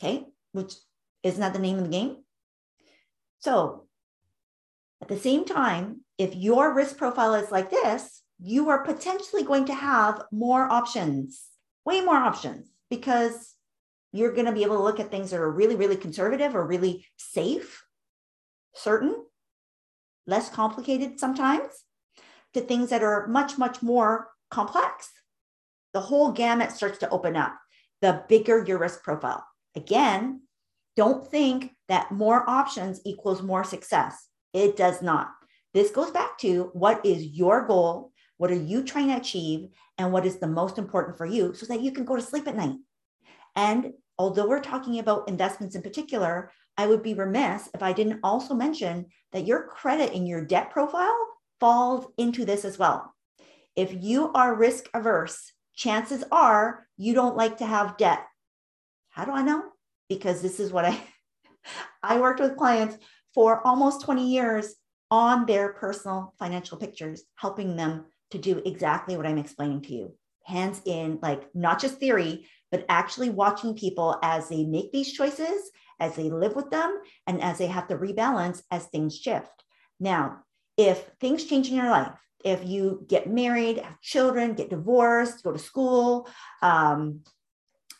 Okay. 0.00 0.26
Which 0.52 0.74
isn't 1.22 1.40
that 1.40 1.52
the 1.52 1.58
name 1.58 1.78
of 1.78 1.84
the 1.84 1.90
game? 1.90 2.16
So 3.38 3.86
at 5.00 5.08
the 5.08 5.18
same 5.18 5.44
time, 5.44 6.00
if 6.18 6.34
your 6.36 6.74
risk 6.74 6.96
profile 6.96 7.34
is 7.34 7.50
like 7.50 7.70
this, 7.70 8.22
you 8.38 8.68
are 8.70 8.84
potentially 8.84 9.42
going 9.42 9.66
to 9.66 9.74
have 9.74 10.22
more 10.32 10.70
options, 10.70 11.42
way 11.84 12.00
more 12.00 12.16
options, 12.16 12.68
because 12.90 13.54
you're 14.12 14.32
going 14.32 14.46
to 14.46 14.52
be 14.52 14.64
able 14.64 14.76
to 14.76 14.82
look 14.82 15.00
at 15.00 15.10
things 15.10 15.30
that 15.30 15.40
are 15.40 15.50
really, 15.50 15.76
really 15.76 15.96
conservative 15.96 16.54
or 16.54 16.66
really 16.66 17.06
safe, 17.16 17.84
certain, 18.74 19.14
less 20.26 20.50
complicated 20.50 21.20
sometimes, 21.20 21.84
to 22.54 22.60
things 22.60 22.90
that 22.90 23.02
are 23.02 23.26
much, 23.28 23.56
much 23.56 23.82
more 23.82 24.28
complex. 24.50 25.10
The 25.92 26.00
whole 26.00 26.32
gamut 26.32 26.72
starts 26.72 26.98
to 26.98 27.10
open 27.10 27.36
up 27.36 27.56
the 28.00 28.24
bigger 28.28 28.64
your 28.66 28.78
risk 28.78 29.02
profile. 29.02 29.44
Again, 29.76 30.42
don't 30.96 31.26
think 31.30 31.72
that 31.88 32.12
more 32.12 32.48
options 32.48 33.00
equals 33.04 33.42
more 33.42 33.64
success. 33.64 34.28
It 34.52 34.76
does 34.76 35.02
not. 35.02 35.28
This 35.72 35.90
goes 35.90 36.10
back 36.10 36.38
to 36.38 36.70
what 36.72 37.04
is 37.04 37.24
your 37.24 37.66
goal? 37.66 38.12
What 38.38 38.50
are 38.50 38.54
you 38.54 38.82
trying 38.82 39.08
to 39.08 39.16
achieve? 39.16 39.68
And 39.98 40.12
what 40.12 40.26
is 40.26 40.38
the 40.38 40.46
most 40.46 40.78
important 40.78 41.16
for 41.16 41.26
you 41.26 41.54
so 41.54 41.66
that 41.66 41.82
you 41.82 41.92
can 41.92 42.04
go 42.04 42.16
to 42.16 42.22
sleep 42.22 42.48
at 42.48 42.56
night? 42.56 42.76
And 43.54 43.92
although 44.18 44.48
we're 44.48 44.60
talking 44.60 44.98
about 44.98 45.28
investments 45.28 45.76
in 45.76 45.82
particular, 45.82 46.50
I 46.76 46.86
would 46.86 47.02
be 47.02 47.14
remiss 47.14 47.68
if 47.74 47.82
I 47.82 47.92
didn't 47.92 48.20
also 48.22 48.54
mention 48.54 49.06
that 49.32 49.46
your 49.46 49.66
credit 49.66 50.14
and 50.14 50.26
your 50.26 50.44
debt 50.44 50.70
profile 50.70 51.16
falls 51.60 52.06
into 52.16 52.44
this 52.44 52.64
as 52.64 52.78
well. 52.78 53.14
If 53.76 53.92
you 54.02 54.32
are 54.32 54.54
risk 54.54 54.88
averse, 54.94 55.52
chances 55.74 56.24
are 56.32 56.86
you 56.96 57.14
don't 57.14 57.36
like 57.36 57.58
to 57.58 57.66
have 57.66 57.96
debt. 57.96 58.24
How 59.10 59.24
do 59.24 59.32
I 59.32 59.42
know? 59.42 59.69
Because 60.10 60.42
this 60.42 60.60
is 60.60 60.72
what 60.72 60.84
I 60.84 61.00
I 62.02 62.20
worked 62.20 62.40
with 62.40 62.58
clients 62.58 62.98
for 63.32 63.66
almost 63.66 64.02
20 64.02 64.28
years 64.28 64.74
on 65.10 65.46
their 65.46 65.72
personal 65.72 66.34
financial 66.38 66.76
pictures, 66.76 67.22
helping 67.36 67.76
them 67.76 68.04
to 68.32 68.38
do 68.38 68.60
exactly 68.64 69.16
what 69.16 69.26
I'm 69.26 69.38
explaining 69.38 69.82
to 69.82 69.94
you. 69.94 70.14
hands 70.44 70.82
in, 70.84 71.18
like 71.22 71.48
not 71.54 71.80
just 71.80 71.98
theory, 71.98 72.46
but 72.72 72.84
actually 72.88 73.30
watching 73.30 73.74
people 73.74 74.18
as 74.22 74.48
they 74.48 74.64
make 74.64 74.90
these 74.92 75.12
choices, 75.12 75.70
as 76.00 76.16
they 76.16 76.30
live 76.30 76.56
with 76.56 76.70
them, 76.70 76.98
and 77.26 77.40
as 77.42 77.58
they 77.58 77.66
have 77.66 77.86
to 77.88 77.96
rebalance 77.96 78.62
as 78.70 78.86
things 78.86 79.16
shift. 79.16 79.64
Now, 80.00 80.42
if 80.76 81.10
things 81.20 81.44
change 81.44 81.68
in 81.68 81.76
your 81.76 81.90
life, 81.90 82.12
if 82.44 82.66
you 82.66 83.04
get 83.06 83.30
married, 83.30 83.78
have 83.78 84.00
children, 84.00 84.54
get 84.54 84.70
divorced, 84.70 85.44
go 85.44 85.52
to 85.52 85.58
school, 85.58 86.28
um, 86.62 87.20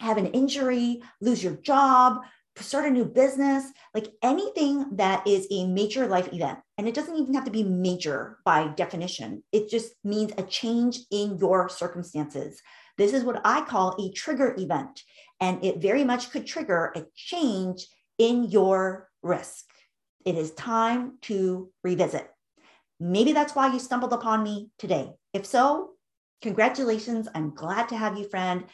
have 0.01 0.17
an 0.17 0.27
injury, 0.29 1.03
lose 1.21 1.45
your 1.45 1.57
job, 1.57 2.21
start 2.59 2.87
a 2.87 2.91
new 2.91 3.05
business, 3.05 3.65
like 3.95 4.09
anything 4.23 4.97
that 4.97 5.27
is 5.27 5.47
a 5.51 5.67
major 5.67 6.07
life 6.07 6.33
event. 6.33 6.59
And 6.79 6.89
it 6.89 6.95
doesn't 6.95 7.17
even 7.17 7.35
have 7.35 7.45
to 7.45 7.51
be 7.51 7.63
major 7.63 8.39
by 8.45 8.69
definition, 8.69 9.43
it 9.53 9.71
just 9.71 9.93
means 10.05 10.33
a 10.37 10.43
change 10.43 11.01
in 11.11 11.39
your 11.39 11.69
circumstances. 11.69 12.61
This 12.99 13.13
is 13.13 13.25
what 13.25 13.41
I 13.45 13.63
call 13.63 13.97
a 13.99 14.13
trigger 14.13 14.55
event. 14.59 15.03
And 15.41 15.65
it 15.65 15.81
very 15.81 16.05
much 16.05 16.31
could 16.31 16.47
trigger 16.47 16.93
a 16.95 17.05
change 17.15 17.87
in 18.19 18.45
your 18.45 19.09
risk. 19.23 19.65
It 20.27 20.37
is 20.37 20.53
time 20.53 21.17
to 21.23 21.71
revisit. 21.83 22.29
Maybe 22.99 23.33
that's 23.33 23.55
why 23.55 23.73
you 23.73 23.79
stumbled 23.79 24.13
upon 24.13 24.43
me 24.43 24.69
today. 24.79 25.13
If 25.33 25.47
so, 25.47 25.93
congratulations. 26.43 27.27
I'm 27.35 27.55
glad 27.55 27.89
to 27.89 27.97
have 27.97 28.19
you, 28.19 28.29
friend. 28.29 28.65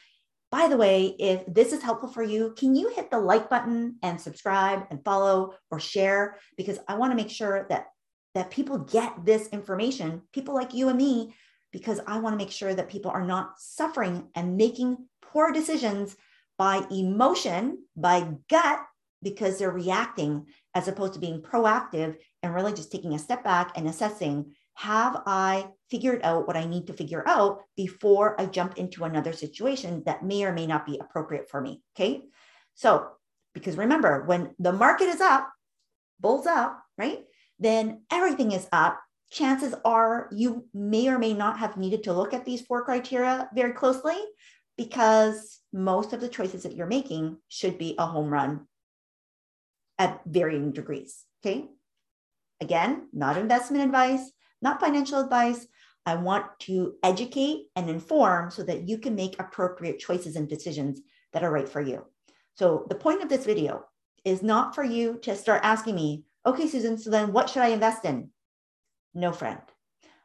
By 0.57 0.69
the 0.69 0.79
way, 0.79 1.14
if 1.19 1.45
this 1.47 1.75
is 1.75 1.83
helpful 1.83 2.09
for 2.09 2.23
you, 2.23 2.55
can 2.57 2.75
you 2.75 2.88
hit 2.88 3.11
the 3.11 3.19
like 3.19 3.51
button 3.51 3.97
and 4.03 4.19
subscribe 4.19 4.87
and 4.88 5.05
follow 5.05 5.53
or 5.71 5.79
share? 5.79 6.38
Because 6.57 6.79
I 6.88 6.95
want 6.95 7.12
to 7.12 7.14
make 7.14 7.29
sure 7.29 7.66
that, 7.69 7.88
that 8.35 8.51
people 8.51 8.79
get 8.79 9.23
this 9.23 9.49
information, 9.49 10.23
people 10.33 10.55
like 10.55 10.73
you 10.73 10.88
and 10.88 10.97
me, 10.97 11.35
because 11.73 12.01
I 12.07 12.21
want 12.21 12.33
to 12.33 12.42
make 12.42 12.51
sure 12.51 12.73
that 12.73 12.88
people 12.88 13.11
are 13.11 13.27
not 13.27 13.61
suffering 13.61 14.31
and 14.35 14.57
making 14.57 14.97
poor 15.21 15.53
decisions 15.53 16.16
by 16.57 16.87
emotion, 16.90 17.85
by 17.95 18.27
gut, 18.49 18.81
because 19.23 19.59
they're 19.59 19.71
reacting 19.71 20.47
as 20.75 20.88
opposed 20.88 21.12
to 21.12 21.21
being 21.21 21.42
proactive 21.42 22.16
and 22.42 22.55
really 22.55 22.73
just 22.73 22.90
taking 22.90 23.12
a 23.12 23.19
step 23.19 23.45
back 23.45 23.73
and 23.77 23.87
assessing 23.87 24.55
have 24.77 25.23
I 25.27 25.69
figured 25.91 26.21
out 26.23 26.47
what 26.47 26.57
I 26.57 26.67
need 26.67 26.87
to 26.89 26.93
figure 26.93 27.27
out 27.27 27.62
before 27.77 28.39
I 28.39 28.45
jump 28.45 28.77
into 28.77 29.05
another 29.05 29.33
situation 29.33 30.03
that 30.05 30.23
may 30.23 30.45
or 30.45 30.53
may 30.53 30.67
not 30.67 30.85
be 30.85 30.99
appropriate 30.99 31.49
for 31.49 31.62
me? 31.62 31.83
Okay. 31.97 32.23
So, 32.75 33.09
because 33.55 33.79
remember, 33.79 34.25
when 34.25 34.55
the 34.59 34.75
market 34.75 35.09
is 35.09 35.23
up, 35.23 35.51
bulls 36.21 36.47
up, 36.47 36.79
right? 36.99 37.25
Then 37.59 38.03
everything 38.12 38.53
is 38.53 38.69
up. 38.71 39.01
Chances 39.31 39.75
are 39.83 40.29
you 40.31 40.67
may 40.75 41.09
or 41.09 41.19
may 41.19 41.33
not 41.33 41.59
have 41.59 41.79
needed 41.79 42.05
to 42.05 42.12
look 42.12 42.35
at 42.35 42.45
these 42.45 42.61
four 42.61 42.85
criteria 42.85 43.49
very 43.55 43.73
closely 43.73 44.17
because 44.77 45.59
most 45.73 46.12
of 46.12 46.21
the 46.21 46.29
choices 46.29 46.65
that 46.65 46.77
you're 46.77 46.87
making 46.87 47.39
should 47.49 47.79
be 47.79 47.95
a 47.99 48.05
home 48.05 48.29
run 48.29 48.67
at 49.99 50.21
varying 50.27 50.73
degrees. 50.73 51.25
Okay. 51.43 51.65
Again, 52.61 53.09
not 53.15 53.39
investment 53.39 53.85
advice, 53.85 54.31
not 54.62 54.81
financial 54.81 55.21
advice. 55.21 55.66
I 56.05 56.14
want 56.14 56.47
to 56.61 56.95
educate 57.03 57.66
and 57.75 57.90
inform 57.90 58.51
so 58.51 58.62
that 58.62 58.88
you 58.88 58.99
can 58.99 59.14
make 59.14 59.40
appropriate 59.40 59.99
choices 59.99 60.37
and 60.37 60.49
decisions 60.49 61.01
that 61.33 61.42
are 61.42 61.51
right 61.51 61.69
for 61.69 61.81
you. 61.81 62.05
So, 62.55 62.87
the 62.88 62.95
point 62.95 63.23
of 63.23 63.29
this 63.29 63.45
video 63.45 63.85
is 64.25 64.42
not 64.42 64.75
for 64.75 64.85
you 64.85 65.19
to 65.23 65.37
start 65.37 65.61
asking 65.64 65.95
me, 65.95 66.25
okay, 66.47 66.69
Susan, 66.69 66.97
so 66.97 67.11
then 67.11 67.33
what 67.33 67.51
should 67.51 67.62
I 67.62 67.69
invest 67.69 68.05
in? 68.05 68.31
No, 69.14 69.33
friend. 69.33 69.61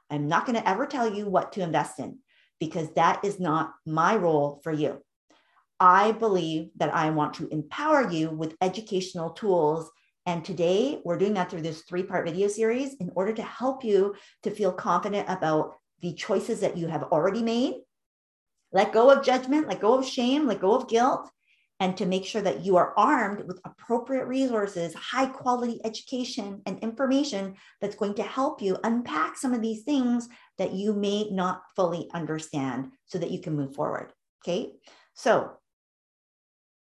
I'm 0.09 0.27
not 0.27 0.45
going 0.45 0.57
to 0.57 0.69
ever 0.69 0.85
tell 0.85 1.11
you 1.13 1.27
what 1.27 1.53
to 1.53 1.61
invest 1.61 1.99
in 1.99 2.19
because 2.59 2.91
that 2.91 3.23
is 3.25 3.39
not 3.39 3.73
my 3.85 4.15
role 4.15 4.59
for 4.63 4.71
you. 4.71 5.01
I 5.79 6.11
believe 6.11 6.69
that 6.77 6.93
I 6.93 7.09
want 7.09 7.33
to 7.35 7.47
empower 7.47 8.11
you 8.11 8.29
with 8.29 8.55
educational 8.61 9.31
tools. 9.31 9.89
And 10.31 10.45
today 10.45 11.01
we're 11.03 11.17
doing 11.17 11.33
that 11.33 11.51
through 11.51 11.63
this 11.63 11.81
three 11.81 12.03
part 12.03 12.25
video 12.25 12.47
series 12.47 12.93
in 13.01 13.11
order 13.15 13.33
to 13.33 13.43
help 13.43 13.83
you 13.83 14.15
to 14.43 14.49
feel 14.49 14.71
confident 14.71 15.27
about 15.27 15.73
the 15.99 16.13
choices 16.13 16.61
that 16.61 16.77
you 16.77 16.87
have 16.87 17.03
already 17.03 17.43
made. 17.43 17.81
Let 18.71 18.93
go 18.93 19.11
of 19.11 19.25
judgment, 19.25 19.67
let 19.67 19.81
go 19.81 19.95
of 19.99 20.05
shame, 20.05 20.47
let 20.47 20.61
go 20.61 20.73
of 20.73 20.87
guilt, 20.87 21.29
and 21.81 21.97
to 21.97 22.05
make 22.05 22.23
sure 22.23 22.41
that 22.43 22.63
you 22.63 22.77
are 22.77 22.93
armed 22.97 23.45
with 23.45 23.59
appropriate 23.65 24.23
resources, 24.23 24.93
high 24.93 25.25
quality 25.25 25.81
education, 25.83 26.61
and 26.65 26.79
information 26.79 27.55
that's 27.81 27.97
going 27.97 28.13
to 28.13 28.23
help 28.23 28.61
you 28.61 28.77
unpack 28.85 29.35
some 29.35 29.53
of 29.53 29.61
these 29.61 29.83
things 29.83 30.29
that 30.57 30.71
you 30.71 30.93
may 30.93 31.29
not 31.29 31.61
fully 31.75 32.09
understand 32.13 32.89
so 33.05 33.17
that 33.17 33.31
you 33.31 33.41
can 33.41 33.53
move 33.53 33.75
forward. 33.75 34.13
Okay. 34.45 34.71
So 35.13 35.57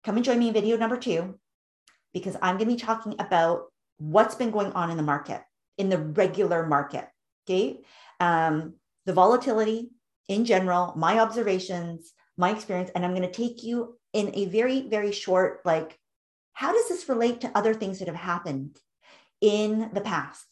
come 0.02 0.16
and 0.16 0.24
join 0.24 0.38
me 0.38 0.48
in 0.48 0.54
video 0.54 0.78
number 0.78 0.96
two, 0.96 1.38
because 2.14 2.36
I'm 2.40 2.56
going 2.56 2.70
to 2.70 2.76
be 2.76 2.80
talking 2.80 3.16
about 3.18 3.64
what's 3.98 4.34
been 4.34 4.50
going 4.50 4.72
on 4.72 4.90
in 4.90 4.96
the 4.96 5.02
market, 5.02 5.42
in 5.76 5.90
the 5.90 5.98
regular 5.98 6.66
market. 6.66 7.06
Okay. 7.46 7.80
Um, 8.20 8.74
the 9.04 9.12
volatility 9.12 9.90
in 10.28 10.46
general, 10.46 10.94
my 10.96 11.20
observations, 11.20 12.12
my 12.38 12.50
experience, 12.50 12.90
and 12.94 13.04
I'm 13.04 13.14
going 13.14 13.30
to 13.30 13.30
take 13.30 13.62
you 13.62 13.98
in 14.14 14.30
a 14.34 14.46
very, 14.46 14.88
very 14.88 15.12
short, 15.12 15.60
like, 15.66 15.98
how 16.52 16.72
does 16.72 16.88
this 16.88 17.08
relate 17.08 17.42
to 17.42 17.50
other 17.54 17.74
things 17.74 17.98
that 17.98 18.08
have 18.08 18.16
happened 18.16 18.78
in 19.40 19.90
the 19.92 20.00
past? 20.00 20.46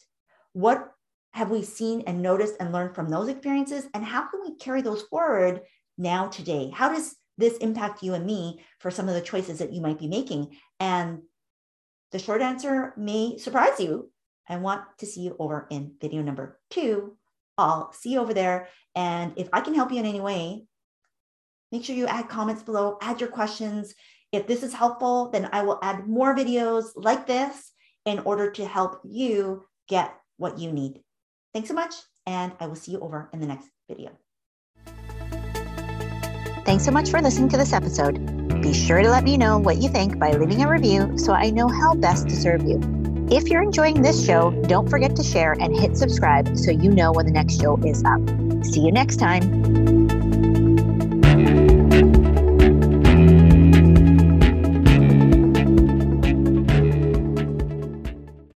What 0.53 0.90
have 1.33 1.51
we 1.51 1.62
seen 1.62 2.03
and 2.07 2.20
noticed 2.20 2.57
and 2.61 2.72
learned 2.72 2.94
from 2.94 3.09
those 3.09 3.29
experiences? 3.29 3.87
And 3.94 4.05
how 4.05 4.29
can 4.29 4.40
we 4.42 4.57
carry 4.57 4.83
those 4.83 5.03
forward 5.03 5.62
now, 5.96 6.27
today? 6.27 6.70
How 6.75 6.92
does 6.92 7.14
this 7.38 7.57
impact 7.59 8.03
you 8.03 8.14
and 8.14 8.27
me 8.27 8.61
for 8.81 8.90
some 8.90 9.09
of 9.09 9.14
the 9.14 9.20
choices 9.20 9.61
that 9.61 9.72
you 9.72 9.81
might 9.81 9.98
be 9.98 10.09
making? 10.09 10.57
And 10.79 11.22
the 12.12 12.18
short 12.18 12.42
answer 12.42 12.92
may 12.96 13.38
surprise 13.38 13.81
you. 13.81 14.11
I 14.48 14.57
want 14.57 14.83
to 14.98 15.07
see 15.07 15.22
you 15.22 15.37
over 15.38 15.66
in 15.70 15.94
video 16.01 16.22
number 16.22 16.61
two. 16.70 17.16
I'll 17.59 17.92
see 17.92 18.12
you 18.12 18.20
over 18.20 18.35
there. 18.35 18.68
And 18.94 19.33
if 19.37 19.48
I 19.53 19.61
can 19.61 19.75
help 19.75 19.90
you 19.90 19.98
in 19.98 20.07
any 20.07 20.20
way, 20.20 20.66
make 21.70 21.85
sure 21.85 21.96
you 21.96 22.07
add 22.07 22.29
comments 22.29 22.62
below, 22.62 22.98
add 23.01 23.20
your 23.20 23.31
questions. 23.31 23.94
If 24.31 24.46
this 24.46 24.62
is 24.62 24.75
helpful, 24.75 25.31
then 25.31 25.48
I 25.53 25.62
will 25.62 25.79
add 25.83 26.07
more 26.07 26.35
videos 26.35 26.90
like 26.96 27.27
this 27.27 27.72
in 28.05 28.20
order 28.20 28.51
to 28.53 28.66
help 28.66 29.01
you 29.05 29.64
get 29.88 30.14
what 30.37 30.59
you 30.59 30.72
need. 30.72 31.01
Thanks 31.55 31.68
so 31.68 31.75
much. 31.75 31.94
And 32.27 32.53
I 32.61 32.66
will 32.66 32.77
see 32.77 32.92
you 32.92 33.01
over 33.01 33.31
in 33.33 33.40
the 33.40 33.46
next 33.46 33.68
video. 33.88 34.11
Thanks 36.64 36.85
so 36.85 36.90
much 36.90 37.11
for 37.11 37.20
listening 37.20 37.48
to 37.51 37.57
this 37.57 37.72
episode. 37.72 38.41
Be 38.62 38.72
sure 38.72 39.03
to 39.03 39.11
let 39.11 39.25
me 39.25 39.37
know 39.37 39.59
what 39.59 39.79
you 39.79 39.88
think 39.88 40.18
by 40.18 40.31
leaving 40.31 40.62
a 40.62 40.68
review 40.70 41.18
so 41.18 41.33
I 41.33 41.51
know 41.51 41.68
how 41.68 41.94
best 41.94 42.29
to 42.29 42.37
serve 42.37 42.62
you. 42.62 42.81
If 43.31 43.48
you're 43.48 43.62
enjoying 43.62 44.03
this 44.03 44.25
show, 44.25 44.51
don't 44.68 44.88
forget 44.88 45.16
to 45.16 45.22
share 45.22 45.53
and 45.59 45.75
hit 45.75 45.96
subscribe 45.96 46.57
so 46.57 46.70
you 46.70 46.90
know 46.90 47.12
when 47.12 47.27
the 47.27 47.33
next 47.33 47.61
show 47.61 47.77
is 47.85 48.05
up. 48.05 48.20
See 48.64 48.81
you 48.81 48.92
next 48.92 49.16
time. 49.16 49.91